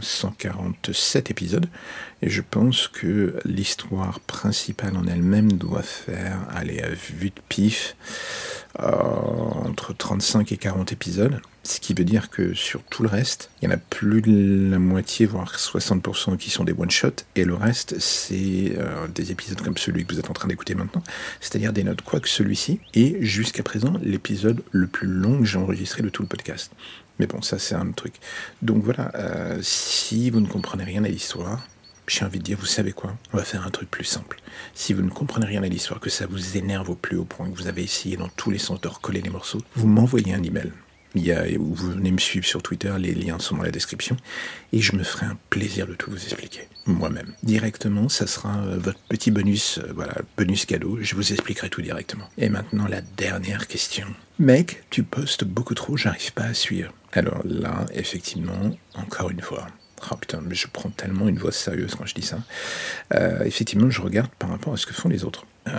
147 0.01 1.31
épisodes, 1.31 1.67
et 2.21 2.29
je 2.29 2.41
pense 2.41 2.89
que 2.89 3.35
l'histoire 3.45 4.19
principale 4.19 4.97
en 4.97 5.07
elle-même 5.07 5.53
doit 5.53 5.83
faire, 5.83 6.39
aller 6.53 6.81
à 6.81 6.89
vue 6.89 7.29
de 7.29 7.41
pif, 7.47 7.95
entre 8.77 9.93
35 9.93 10.51
et 10.51 10.57
40 10.57 10.91
épisodes. 10.91 11.41
Ce 11.69 11.79
qui 11.79 11.93
veut 11.93 12.03
dire 12.03 12.31
que 12.31 12.55
sur 12.55 12.81
tout 12.81 13.03
le 13.03 13.09
reste, 13.09 13.51
il 13.61 13.65
y 13.65 13.67
en 13.67 13.75
a 13.75 13.77
plus 13.77 14.23
de 14.23 14.71
la 14.71 14.79
moitié, 14.79 15.27
voire 15.27 15.55
60% 15.55 16.35
qui 16.35 16.49
sont 16.49 16.63
des 16.63 16.73
one-shots, 16.73 17.23
et 17.35 17.43
le 17.43 17.53
reste, 17.53 17.99
c'est 17.99 18.73
euh, 18.75 19.07
des 19.07 19.31
épisodes 19.31 19.61
comme 19.61 19.77
celui 19.77 20.03
que 20.03 20.11
vous 20.11 20.19
êtes 20.19 20.31
en 20.31 20.33
train 20.33 20.47
d'écouter 20.47 20.73
maintenant, 20.73 21.03
c'est-à-dire 21.39 21.71
des 21.71 21.83
notes, 21.83 22.01
quoique 22.01 22.27
celui-ci 22.27 22.79
est 22.95 23.21
jusqu'à 23.21 23.61
présent 23.61 23.93
l'épisode 24.01 24.63
le 24.71 24.87
plus 24.87 25.07
long 25.07 25.41
que 25.41 25.45
j'ai 25.45 25.59
enregistré 25.59 26.01
de 26.01 26.09
tout 26.09 26.23
le 26.23 26.27
podcast. 26.27 26.71
Mais 27.19 27.27
bon, 27.27 27.43
ça 27.43 27.59
c'est 27.59 27.75
un 27.75 27.91
truc. 27.91 28.15
Donc 28.63 28.83
voilà, 28.83 29.11
euh, 29.13 29.59
si 29.61 30.31
vous 30.31 30.39
ne 30.39 30.47
comprenez 30.47 30.85
rien 30.85 31.03
à 31.03 31.07
l'histoire, 31.07 31.67
j'ai 32.07 32.25
envie 32.25 32.39
de 32.39 32.43
dire, 32.45 32.57
vous 32.59 32.65
savez 32.65 32.93
quoi 32.93 33.15
On 33.31 33.37
va 33.37 33.43
faire 33.43 33.67
un 33.67 33.69
truc 33.69 33.91
plus 33.91 34.05
simple. 34.05 34.41
Si 34.73 34.93
vous 34.93 35.03
ne 35.03 35.11
comprenez 35.11 35.45
rien 35.45 35.61
à 35.61 35.67
l'histoire, 35.67 35.99
que 35.99 36.09
ça 36.09 36.25
vous 36.25 36.57
énerve 36.57 36.89
au 36.89 36.95
plus 36.95 37.17
haut 37.17 37.25
point, 37.25 37.47
que 37.47 37.55
vous 37.55 37.67
avez 37.67 37.83
essayé 37.83 38.17
dans 38.17 38.29
tous 38.29 38.49
les 38.49 38.57
sens 38.57 38.81
de 38.81 38.87
recoller 38.87 39.21
les 39.21 39.29
morceaux, 39.29 39.61
vous 39.75 39.85
m'envoyez 39.85 40.33
un 40.33 40.41
email. 40.41 40.71
Vous 41.15 41.73
venez 41.73 42.11
me 42.11 42.19
suivre 42.19 42.45
sur 42.45 42.61
Twitter, 42.61 42.93
les 42.99 43.13
liens 43.13 43.39
sont 43.39 43.57
dans 43.57 43.63
la 43.63 43.71
description, 43.71 44.15
et 44.73 44.79
je 44.79 44.95
me 44.95 45.03
ferai 45.03 45.25
un 45.25 45.37
plaisir 45.49 45.87
de 45.87 45.95
tout 45.95 46.11
vous 46.11 46.23
expliquer, 46.23 46.67
moi-même. 46.85 47.33
Directement, 47.43 48.09
ça 48.09 48.27
sera 48.27 48.59
euh, 48.59 48.77
votre 48.77 48.99
petit 49.09 49.31
bonus, 49.31 49.79
euh, 49.79 49.91
voilà, 49.93 50.13
bonus 50.37 50.65
cadeau, 50.65 50.99
je 51.01 51.15
vous 51.15 51.33
expliquerai 51.33 51.69
tout 51.69 51.81
directement. 51.81 52.29
Et 52.37 52.49
maintenant, 52.49 52.87
la 52.87 53.01
dernière 53.01 53.67
question. 53.67 54.07
Mec, 54.37 54.83
tu 54.89 55.03
postes 55.03 55.43
beaucoup 55.43 55.73
trop, 55.73 55.97
j'arrive 55.97 56.33
pas 56.33 56.43
à 56.43 56.53
suivre. 56.53 56.93
Alors 57.13 57.41
là, 57.43 57.85
effectivement, 57.93 58.77
encore 58.93 59.31
une 59.31 59.41
fois, 59.41 59.67
Oh 60.11 60.15
putain, 60.15 60.41
mais 60.45 60.55
je 60.55 60.67
prends 60.71 60.89
tellement 60.89 61.27
une 61.27 61.37
voix 61.37 61.51
sérieuse 61.51 61.95
quand 61.95 62.05
je 62.05 62.15
dis 62.15 62.21
ça. 62.21 62.39
Euh, 63.13 63.43
effectivement, 63.43 63.89
je 63.89 64.01
regarde 64.01 64.29
par 64.39 64.49
rapport 64.49 64.73
à 64.73 64.77
ce 64.77 64.85
que 64.85 64.93
font 64.93 65.09
les 65.09 65.23
autres. 65.23 65.45
Euh, 65.67 65.71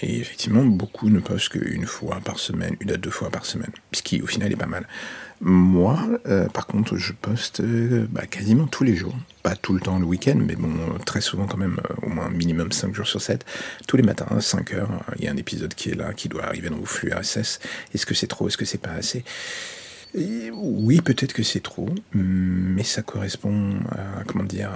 et 0.00 0.20
effectivement, 0.20 0.64
beaucoup 0.64 1.10
ne 1.10 1.18
postent 1.20 1.50
qu'une 1.50 1.86
fois 1.86 2.20
par 2.24 2.38
semaine, 2.38 2.76
une 2.80 2.90
à 2.92 2.96
deux 2.96 3.10
fois 3.10 3.30
par 3.30 3.44
semaine, 3.44 3.72
ce 3.92 4.02
qui 4.02 4.22
au 4.22 4.26
final 4.26 4.52
est 4.52 4.56
pas 4.56 4.66
mal. 4.66 4.86
Moi, 5.40 5.98
euh, 6.28 6.48
par 6.48 6.66
contre, 6.68 6.96
je 6.96 7.12
poste 7.12 7.62
bah, 7.62 8.26
quasiment 8.26 8.66
tous 8.66 8.84
les 8.84 8.94
jours. 8.94 9.14
Pas 9.42 9.56
tout 9.56 9.72
le 9.72 9.80
temps 9.80 9.98
le 9.98 10.04
week-end, 10.04 10.36
mais 10.36 10.54
bon, 10.54 10.70
très 11.04 11.20
souvent 11.20 11.46
quand 11.46 11.56
même, 11.56 11.80
au 12.02 12.08
moins 12.08 12.30
minimum 12.30 12.70
5 12.70 12.94
jours 12.94 13.08
sur 13.08 13.20
7. 13.20 13.44
Tous 13.88 13.96
les 13.96 14.04
matins, 14.04 14.40
5 14.40 14.72
heures, 14.74 15.04
il 15.18 15.24
y 15.24 15.28
a 15.28 15.32
un 15.32 15.36
épisode 15.36 15.74
qui 15.74 15.90
est 15.90 15.94
là, 15.94 16.14
qui 16.14 16.28
doit 16.28 16.44
arriver 16.44 16.70
dans 16.70 16.76
vos 16.76 16.86
flux 16.86 17.12
RSS. 17.12 17.58
Est-ce 17.92 18.06
que 18.06 18.14
c'est 18.14 18.28
trop? 18.28 18.46
Est-ce 18.46 18.56
que 18.56 18.64
c'est 18.64 18.78
pas 18.78 18.92
assez? 18.92 19.24
Oui, 20.14 21.00
peut-être 21.00 21.32
que 21.32 21.42
c'est 21.42 21.60
trop, 21.60 21.88
mais 22.12 22.84
ça 22.84 23.02
correspond 23.02 23.76
à, 23.90 24.24
comment 24.24 24.44
dire, 24.44 24.70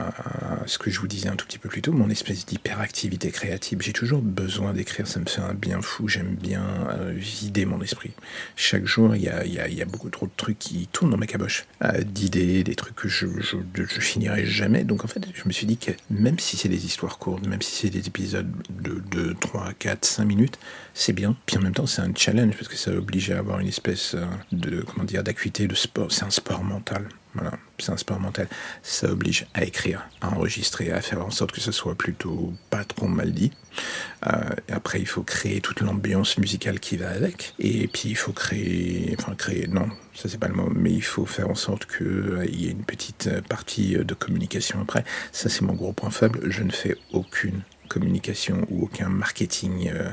ce 0.67 0.79
que 0.79 0.91
je 0.91 0.99
vous 0.99 1.09
disais 1.09 1.29
un 1.29 1.37
tout 1.37 1.47
petit 1.47 1.59
peu 1.59 1.69
plus 1.69 1.83
tôt, 1.83 1.93
mon 1.93 2.09
espèce 2.09 2.47
d'hyperactivité 2.47 3.31
créative. 3.31 3.83
J'ai 3.83 3.93
toujours 3.93 4.23
besoin 4.23 4.73
d'écrire, 4.73 5.07
ça 5.07 5.21
me 5.21 5.27
fait 5.27 5.43
un 5.43 5.55
bien 5.55 5.83
fou, 5.83 6.09
j'aime 6.09 6.35
bien 6.35 6.65
euh, 6.91 7.13
vider 7.15 7.67
mon 7.67 7.81
esprit. 7.83 8.13
Chaque 8.57 8.87
jour, 8.87 9.15
il 9.15 9.23
y 9.23 9.29
a, 9.29 9.85
beaucoup 9.85 10.11
trop 10.11 10.27
de 10.27 10.33
trucs 10.37 10.59
qui 10.59 10.89
tournent 10.91 11.11
dans 11.11 11.17
ma 11.17 11.27
caboche, 11.27 11.67
euh, 11.85 12.03
d'idées, 12.03 12.65
des 12.65 12.75
trucs 12.75 12.97
que 12.97 13.09
je, 13.09 13.27
je, 13.41 14.01
finirai 14.01 14.47
jamais. 14.47 14.85
Donc 14.85 15.05
en 15.05 15.09
fait, 15.09 15.23
je 15.35 15.43
me 15.47 15.53
suis 15.53 15.67
dit 15.67 15.77
que 15.77 15.93
même 16.11 16.39
si 16.39 16.57
c'est 16.57 16.69
des 16.69 16.87
histoires 16.87 17.19
courtes, 17.19 17.47
même 17.47 17.63
si 17.63 17.83
c'est 17.83 17.91
des 17.91 18.07
épisodes 18.07 18.51
de, 18.71 19.03
de 19.11 19.35
3, 19.35 19.75
4, 19.79 20.05
5 20.05 20.25
minutes, 20.25 20.59
c'est 20.95 21.13
bien. 21.13 21.37
Puis 21.47 21.59
en 21.59 21.61
même 21.61 21.75
temps, 21.75 21.87
c'est 21.87 22.03
un 22.03 22.13
challenge 22.15 22.55
parce 22.57 22.69
que 22.69 22.77
ça 22.77 22.91
oblige 22.91 23.31
à 23.31 23.39
avoir 23.39 23.61
une 23.61 23.69
espèce 23.69 24.15
euh, 24.15 24.25
de, 24.51 24.81
comment 24.81 25.05
dire, 25.05 25.23
d'acuité 25.27 25.67
de 25.67 25.75
sport. 25.75 26.11
C'est 26.11 26.25
un 26.25 26.31
sport 26.31 26.63
mental. 26.65 27.09
Voilà, 27.35 27.53
c'est 27.79 27.93
un 27.93 27.97
sport 27.99 28.19
mental. 28.19 28.49
Ça 28.83 29.11
oblige 29.11 29.47
à 29.53 29.65
écrire, 29.65 30.09
à 30.23 30.29
enregistrer, 30.31 30.91
à 30.91 31.03
faire 31.03 31.23
en 31.23 31.31
sorte 31.31 31.53
que 31.53 31.61
ce 31.61 31.73
soit 31.73 31.95
plutôt 31.95 32.55
pas 32.71 32.85
trop 32.85 33.09
mal 33.09 33.33
dit. 33.33 33.53
Euh, 34.27 34.31
après, 34.73 35.01
il 35.01 35.07
faut 35.07 35.23
créer 35.23 35.61
toute 35.61 35.81
l'ambiance 35.81 36.39
musicale 36.39 36.81
qui 36.81 36.97
va 36.97 37.11
avec. 37.11 37.55
Et 37.59 37.89
puis, 37.89 38.09
il 38.09 38.17
faut 38.17 38.33
créer, 38.33 39.15
enfin 39.19 39.35
créer, 39.35 39.67
non, 39.67 39.89
ça 40.15 40.31
c'est 40.31 40.39
pas 40.39 40.49
le 40.49 40.55
mot, 40.55 40.71
mais 40.75 40.93
il 40.93 41.05
faut 41.05 41.27
faire 41.27 41.51
en 41.51 41.55
sorte 41.55 41.85
qu'il 41.87 42.07
euh, 42.07 42.47
y 42.47 42.69
ait 42.69 42.71
une 42.71 42.85
petite 42.85 43.29
partie 43.49 43.97
de 43.97 44.15
communication 44.15 44.81
après. 44.81 45.05
Ça, 45.33 45.51
c'est 45.51 45.63
mon 45.63 45.75
gros 45.75 45.93
point 45.93 46.11
faible. 46.11 46.41
Je 46.51 46.63
ne 46.63 46.71
fais 46.71 46.97
aucune 47.13 47.61
communication 47.89 48.67
ou 48.71 48.85
aucun 48.85 49.09
marketing 49.09 49.91
euh, 49.93 50.11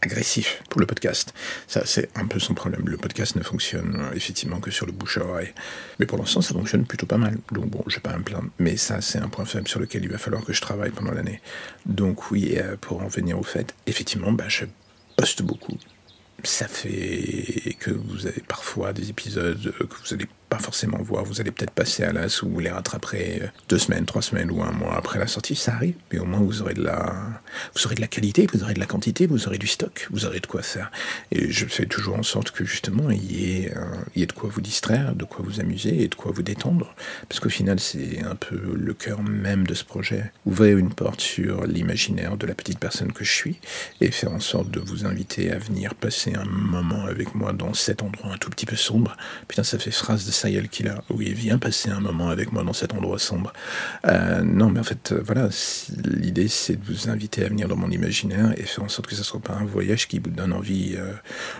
agressif 0.00 0.62
pour 0.68 0.80
le 0.80 0.86
podcast. 0.86 1.32
Ça, 1.66 1.82
c'est 1.84 2.10
un 2.16 2.26
peu 2.26 2.38
son 2.38 2.54
problème. 2.54 2.82
Le 2.86 2.96
podcast 2.96 3.36
ne 3.36 3.42
fonctionne 3.42 3.96
euh, 3.96 4.14
effectivement 4.14 4.60
que 4.60 4.70
sur 4.70 4.86
le 4.86 4.92
bouche 4.92 5.18
à 5.18 5.24
oreille. 5.24 5.52
Mais 5.98 6.06
pour 6.06 6.18
l'instant, 6.18 6.40
ça 6.40 6.54
fonctionne 6.54 6.84
plutôt 6.84 7.06
pas 7.06 7.18
mal. 7.18 7.38
Donc 7.50 7.66
bon, 7.66 7.82
je 7.86 7.96
vais 7.96 8.02
pas 8.02 8.16
me 8.16 8.22
plaindre. 8.22 8.48
Mais 8.58 8.76
ça, 8.76 9.00
c'est 9.00 9.18
un 9.18 9.28
point 9.28 9.44
faible 9.44 9.68
sur 9.68 9.80
lequel 9.80 10.04
il 10.04 10.10
va 10.10 10.18
falloir 10.18 10.44
que 10.44 10.52
je 10.52 10.60
travaille 10.60 10.90
pendant 10.90 11.12
l'année. 11.12 11.40
Donc 11.86 12.30
oui, 12.30 12.54
euh, 12.56 12.76
pour 12.80 13.02
en 13.02 13.08
venir 13.08 13.38
au 13.38 13.44
fait, 13.44 13.74
effectivement, 13.86 14.32
bah, 14.32 14.48
je 14.48 14.64
poste 15.16 15.42
beaucoup. 15.42 15.76
Ça 16.44 16.66
fait 16.66 17.76
que 17.78 17.90
vous 17.90 18.26
avez 18.26 18.42
parfois 18.48 18.92
des 18.92 19.10
épisodes 19.10 19.72
que 19.78 19.84
vous 19.84 20.14
allez 20.14 20.26
pas 20.52 20.58
forcément 20.58 20.98
voir. 21.00 21.24
Vous 21.24 21.40
allez 21.40 21.50
peut-être 21.50 21.70
passer 21.70 22.02
à 22.02 22.12
l'as 22.12 22.42
ou 22.42 22.50
vous 22.50 22.60
les 22.60 22.68
rattraperez 22.68 23.40
euh, 23.42 23.46
deux 23.70 23.78
semaines, 23.78 24.04
trois 24.04 24.20
semaines 24.20 24.50
ou 24.50 24.62
un 24.62 24.70
mois 24.70 24.94
après 24.94 25.18
la 25.18 25.26
sortie. 25.26 25.56
Ça 25.56 25.72
arrive, 25.72 25.94
mais 26.12 26.18
au 26.18 26.26
moins 26.26 26.40
vous 26.40 26.60
aurez 26.60 26.74
de 26.74 26.82
la, 26.82 27.14
vous 27.74 27.86
aurez 27.86 27.94
de 27.94 28.02
la 28.02 28.06
qualité, 28.06 28.46
vous 28.52 28.62
aurez 28.62 28.74
de 28.74 28.80
la 28.80 28.84
quantité, 28.84 29.26
vous 29.26 29.46
aurez 29.46 29.56
du 29.56 29.66
stock, 29.66 30.06
vous 30.10 30.26
aurez 30.26 30.40
de 30.40 30.46
quoi 30.46 30.60
faire. 30.60 30.90
Et 31.30 31.50
je 31.50 31.64
fais 31.64 31.86
toujours 31.86 32.18
en 32.18 32.22
sorte 32.22 32.50
que 32.50 32.66
justement 32.66 33.08
il 33.08 33.32
y 33.32 33.62
ait, 33.62 33.72
y 34.14 34.22
ait 34.22 34.26
de 34.26 34.32
quoi 34.32 34.50
vous 34.52 34.60
distraire, 34.60 35.14
de 35.14 35.24
quoi 35.24 35.42
vous 35.42 35.58
amuser 35.58 36.02
et 36.02 36.08
de 36.08 36.14
quoi 36.14 36.32
vous 36.32 36.42
détendre. 36.42 36.94
Parce 37.30 37.40
qu'au 37.40 37.48
final, 37.48 37.80
c'est 37.80 38.22
un 38.22 38.36
peu 38.36 38.60
le 38.76 38.92
cœur 38.92 39.22
même 39.22 39.66
de 39.66 39.72
ce 39.72 39.84
projet. 39.84 40.32
Ouvrir 40.44 40.76
une 40.76 40.92
porte 40.92 41.22
sur 41.22 41.66
l'imaginaire 41.66 42.36
de 42.36 42.46
la 42.46 42.54
petite 42.54 42.78
personne 42.78 43.12
que 43.12 43.24
je 43.24 43.32
suis 43.32 43.58
et 44.02 44.10
faire 44.10 44.32
en 44.32 44.40
sorte 44.40 44.70
de 44.70 44.80
vous 44.80 45.06
inviter 45.06 45.50
à 45.50 45.56
venir 45.56 45.94
passer 45.94 46.34
un 46.34 46.44
moment 46.44 47.06
avec 47.06 47.34
moi 47.34 47.54
dans 47.54 47.72
cet 47.72 48.02
endroit 48.02 48.34
un 48.34 48.36
tout 48.36 48.50
petit 48.50 48.66
peu 48.66 48.76
sombre. 48.76 49.16
Putain, 49.48 49.62
ça 49.62 49.78
fait 49.78 49.90
phrase 50.02 50.26
de 50.26 50.32
Sayel 50.42 50.68
Killer. 50.68 50.96
Oui, 51.08 51.32
viens 51.32 51.56
passer 51.56 51.90
un 51.90 52.00
moment 52.00 52.28
avec 52.28 52.50
moi 52.50 52.64
dans 52.64 52.72
cet 52.72 52.94
endroit 52.94 53.20
sombre. 53.20 53.52
Euh, 54.06 54.42
non, 54.42 54.70
mais 54.70 54.80
en 54.80 54.82
fait, 54.82 55.12
euh, 55.12 55.22
voilà, 55.24 55.48
l'idée 56.04 56.48
c'est 56.48 56.74
de 56.74 56.84
vous 56.84 57.08
inviter 57.08 57.44
à 57.44 57.48
venir 57.48 57.68
dans 57.68 57.76
mon 57.76 57.90
imaginaire 57.90 58.52
et 58.56 58.64
faire 58.64 58.82
en 58.82 58.88
sorte 58.88 59.06
que 59.06 59.14
ce 59.14 59.20
ne 59.20 59.24
soit 59.24 59.38
pas 59.38 59.54
un 59.54 59.64
voyage 59.64 60.08
qui 60.08 60.18
vous 60.18 60.30
donne 60.30 60.52
envie 60.52 60.96
euh, 60.96 61.12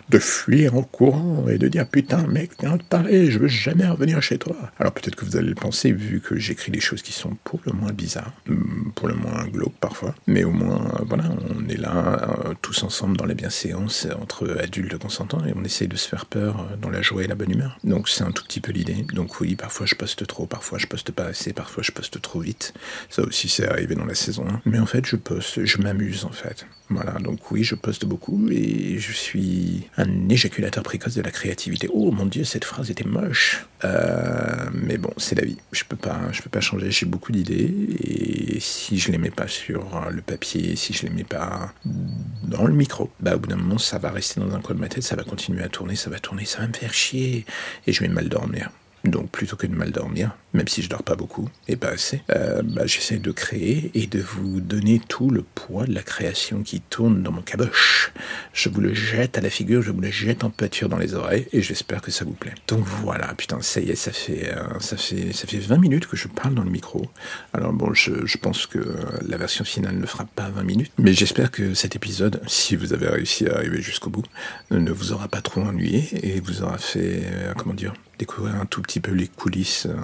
de 0.08 0.18
fuir 0.18 0.74
en 0.74 0.82
courant 0.82 1.46
et 1.48 1.58
de 1.58 1.68
dire 1.68 1.86
putain, 1.86 2.26
mec, 2.26 2.56
t'es 2.56 2.66
un 2.66 2.78
taré, 2.78 3.30
je 3.30 3.38
veux 3.38 3.46
jamais 3.46 3.86
revenir 3.86 4.20
chez 4.20 4.38
toi. 4.38 4.56
Alors 4.80 4.92
peut-être 4.92 5.14
que 5.14 5.24
vous 5.24 5.36
allez 5.36 5.50
le 5.50 5.54
penser 5.54 5.92
vu 5.92 6.20
que 6.20 6.36
j'écris 6.36 6.72
des 6.72 6.80
choses 6.80 7.02
qui 7.02 7.12
sont 7.12 7.36
pour 7.44 7.60
le 7.64 7.72
moins 7.72 7.92
bizarres, 7.92 8.32
mm, 8.48 8.90
pour 8.96 9.06
le 9.06 9.14
moins 9.14 9.46
glauques 9.46 9.78
parfois, 9.80 10.12
mais 10.26 10.42
au 10.42 10.50
moins, 10.50 10.90
voilà, 11.06 11.26
on 11.56 11.68
est 11.68 11.78
là 11.78 12.56
tous 12.62 12.82
ensemble 12.82 13.16
dans 13.16 13.26
les 13.26 13.36
bienséances 13.36 14.08
entre 14.20 14.56
adultes 14.60 14.98
consentants 14.98 15.44
et 15.46 15.52
on 15.54 15.62
essaye 15.62 15.86
de 15.86 15.96
se 15.96 16.08
faire 16.08 16.26
peur 16.26 16.66
dans 16.80 16.90
la 16.90 17.00
joie 17.00 17.22
et 17.22 17.28
la 17.28 17.36
bonne 17.36 17.52
humeur. 17.52 17.78
Donc 17.84 18.08
c'est 18.08 18.24
un 18.24 18.32
tout 18.32 18.42
petit 18.42 18.60
peu 18.60 18.71
Donc 19.12 19.40
oui, 19.40 19.56
parfois 19.56 19.86
je 19.86 19.94
poste 19.94 20.26
trop, 20.26 20.46
parfois 20.46 20.78
je 20.78 20.86
poste 20.86 21.12
pas 21.12 21.24
assez, 21.24 21.52
parfois 21.52 21.82
je 21.82 21.92
poste 21.92 22.20
trop 22.20 22.40
vite. 22.40 22.74
Ça 23.08 23.22
aussi 23.22 23.48
c'est 23.48 23.68
arrivé 23.68 23.94
dans 23.94 24.04
la 24.04 24.14
saison 24.14 24.46
1. 24.48 24.62
Mais 24.64 24.78
en 24.78 24.86
fait 24.86 25.06
je 25.06 25.16
poste, 25.16 25.64
je 25.64 25.78
m'amuse 25.78 26.24
en 26.24 26.32
fait. 26.32 26.66
Voilà, 26.94 27.12
donc 27.18 27.50
oui, 27.50 27.64
je 27.64 27.74
poste 27.74 28.04
beaucoup 28.04 28.48
et 28.50 28.98
je 28.98 29.12
suis 29.12 29.88
un 29.96 30.28
éjaculateur 30.28 30.82
précoce 30.82 31.14
de 31.14 31.22
la 31.22 31.30
créativité. 31.30 31.88
Oh 31.92 32.10
mon 32.10 32.26
dieu, 32.26 32.44
cette 32.44 32.64
phrase 32.64 32.90
était 32.90 33.04
moche. 33.04 33.66
Euh, 33.84 34.68
mais 34.72 34.98
bon, 34.98 35.12
c'est 35.16 35.34
la 35.34 35.44
vie. 35.44 35.58
Je 35.72 35.84
peux 35.84 35.96
pas, 35.96 36.20
je 36.32 36.42
peux 36.42 36.50
pas 36.50 36.60
changer. 36.60 36.90
J'ai 36.90 37.06
beaucoup 37.06 37.32
d'idées 37.32 37.72
et 38.00 38.60
si 38.60 38.98
je 38.98 39.10
les 39.10 39.18
mets 39.18 39.30
pas 39.30 39.48
sur 39.48 40.08
le 40.10 40.22
papier, 40.22 40.76
si 40.76 40.92
je 40.92 41.06
les 41.06 41.10
mets 41.10 41.24
pas 41.24 41.72
dans 41.84 42.64
le 42.66 42.74
micro, 42.74 43.10
bah 43.20 43.36
au 43.36 43.38
bout 43.38 43.48
d'un 43.48 43.56
moment 43.56 43.78
ça 43.78 43.98
va 43.98 44.10
rester 44.10 44.40
dans 44.40 44.54
un 44.54 44.60
coin 44.60 44.74
de 44.74 44.80
ma 44.80 44.88
tête, 44.88 45.02
ça 45.02 45.16
va 45.16 45.24
continuer 45.24 45.62
à 45.62 45.68
tourner, 45.68 45.96
ça 45.96 46.10
va 46.10 46.18
tourner, 46.18 46.44
ça 46.44 46.60
va 46.60 46.68
me 46.68 46.74
faire 46.74 46.92
chier 46.92 47.44
et 47.86 47.92
je 47.92 48.00
vais 48.00 48.08
mal 48.08 48.28
dormir. 48.28 48.70
Donc 49.04 49.30
plutôt 49.30 49.56
que 49.56 49.66
de 49.66 49.74
mal 49.74 49.90
dormir, 49.90 50.36
même 50.52 50.68
si 50.68 50.82
je 50.82 50.88
dors 50.88 51.02
pas 51.02 51.16
beaucoup 51.16 51.48
et 51.66 51.76
pas 51.76 51.88
assez, 51.88 52.22
euh, 52.30 52.62
bah, 52.62 52.86
j'essaie 52.86 53.18
de 53.18 53.32
créer 53.32 53.90
et 53.94 54.06
de 54.06 54.20
vous 54.20 54.60
donner 54.60 55.00
tout 55.08 55.30
le 55.30 55.42
poids 55.42 55.86
de 55.86 55.94
la 55.94 56.02
création 56.02 56.62
qui 56.62 56.80
tourne 56.80 57.22
dans 57.22 57.32
mon 57.32 57.42
caboche. 57.42 58.12
Je 58.52 58.68
vous 58.68 58.80
le 58.80 58.94
jette 58.94 59.38
à 59.38 59.40
la 59.40 59.50
figure, 59.50 59.82
je 59.82 59.90
vous 59.90 60.00
le 60.00 60.10
jette 60.10 60.44
en 60.44 60.50
pâture 60.50 60.88
dans 60.88 60.98
les 60.98 61.14
oreilles 61.14 61.48
et 61.52 61.62
j'espère 61.62 62.00
que 62.00 62.10
ça 62.12 62.24
vous 62.24 62.34
plaît. 62.34 62.54
Donc 62.68 62.84
voilà, 62.84 63.34
putain, 63.34 63.60
ça 63.60 63.80
y 63.80 63.90
est, 63.90 63.96
ça 63.96 64.12
fait, 64.12 64.54
euh, 64.54 64.78
ça 64.78 64.96
fait, 64.96 65.32
ça 65.32 65.46
fait 65.48 65.58
20 65.58 65.78
minutes 65.78 66.06
que 66.06 66.16
je 66.16 66.28
parle 66.28 66.54
dans 66.54 66.64
le 66.64 66.70
micro. 66.70 67.10
Alors 67.52 67.72
bon, 67.72 67.92
je, 67.94 68.38
pense 68.38 68.66
que 68.66 68.78
la 69.26 69.36
version 69.36 69.64
finale 69.64 69.96
ne 69.96 70.06
fera 70.06 70.24
pas 70.24 70.48
20 70.50 70.62
minutes, 70.64 70.92
mais 70.98 71.12
j'espère 71.12 71.50
que 71.50 71.74
cet 71.74 71.96
épisode, 71.96 72.40
si 72.46 72.76
vous 72.76 72.92
avez 72.92 73.08
réussi 73.08 73.46
à 73.46 73.56
arriver 73.56 73.80
jusqu'au 73.82 74.10
bout, 74.10 74.24
ne 74.70 74.90
vous 74.90 75.12
aura 75.12 75.28
pas 75.28 75.40
trop 75.40 75.60
ennuyé 75.62 76.08
et 76.22 76.40
vous 76.40 76.62
aura 76.62 76.78
fait, 76.78 77.22
euh, 77.24 77.54
comment 77.56 77.74
dire, 77.74 77.94
découvrir 78.22 78.54
un 78.54 78.66
tout 78.66 78.82
petit 78.82 79.00
peu 79.00 79.10
les 79.10 79.26
coulisses 79.26 79.86
euh, 79.86 79.96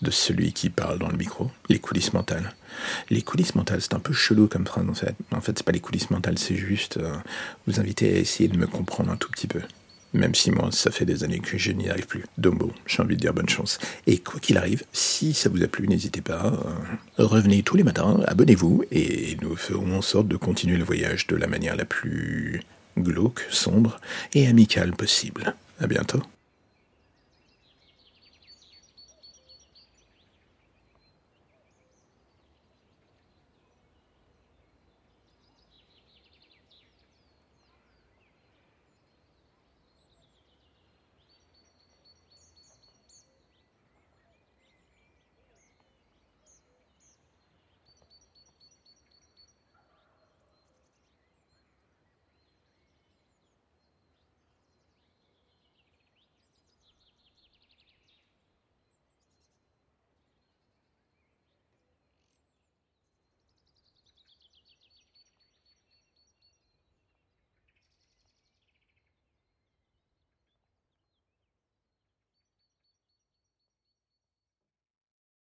de 0.00 0.12
celui 0.12 0.52
qui 0.52 0.70
parle 0.70 1.00
dans 1.00 1.08
le 1.08 1.16
micro, 1.16 1.50
les 1.68 1.80
coulisses 1.80 2.12
mentales. 2.12 2.54
Les 3.10 3.22
coulisses 3.22 3.56
mentales, 3.56 3.80
c'est 3.80 3.94
un 3.94 3.98
peu 3.98 4.12
chelou 4.12 4.46
comme 4.46 4.64
phrase 4.64 4.88
en 4.88 4.94
fait. 4.94 5.16
En 5.32 5.40
fait, 5.40 5.58
c'est 5.58 5.66
pas 5.66 5.72
les 5.72 5.80
coulisses 5.80 6.10
mentales, 6.10 6.38
c'est 6.38 6.54
juste 6.54 6.98
euh, 6.98 7.12
vous 7.66 7.80
inviter 7.80 8.14
à 8.14 8.18
essayer 8.18 8.48
de 8.48 8.56
me 8.56 8.68
comprendre 8.68 9.10
un 9.10 9.16
tout 9.16 9.28
petit 9.28 9.48
peu. 9.48 9.60
Même 10.12 10.36
si 10.36 10.52
moi, 10.52 10.68
ça 10.70 10.92
fait 10.92 11.04
des 11.04 11.24
années 11.24 11.40
que 11.40 11.58
je 11.58 11.72
n'y 11.72 11.90
arrive 11.90 12.06
plus. 12.06 12.24
Donc 12.38 12.62
j'ai 12.86 13.02
envie 13.02 13.16
de 13.16 13.20
dire 13.20 13.34
bonne 13.34 13.48
chance. 13.48 13.80
Et 14.06 14.18
quoi 14.18 14.38
qu'il 14.38 14.56
arrive, 14.56 14.84
si 14.92 15.34
ça 15.34 15.48
vous 15.48 15.60
a 15.64 15.66
plu, 15.66 15.88
n'hésitez 15.88 16.20
pas. 16.20 16.52
Euh, 17.18 17.24
revenez 17.24 17.64
tous 17.64 17.76
les 17.76 17.82
matins, 17.82 18.20
abonnez-vous, 18.28 18.84
et 18.92 19.36
nous 19.42 19.56
ferons 19.56 19.96
en 19.96 20.02
sorte 20.02 20.28
de 20.28 20.36
continuer 20.36 20.76
le 20.76 20.84
voyage 20.84 21.26
de 21.26 21.34
la 21.34 21.48
manière 21.48 21.74
la 21.74 21.86
plus 21.86 22.62
glauque, 22.96 23.44
sombre 23.50 23.98
et 24.32 24.46
amical 24.46 24.92
possible. 24.92 25.56
À 25.80 25.88
bientôt. 25.88 26.22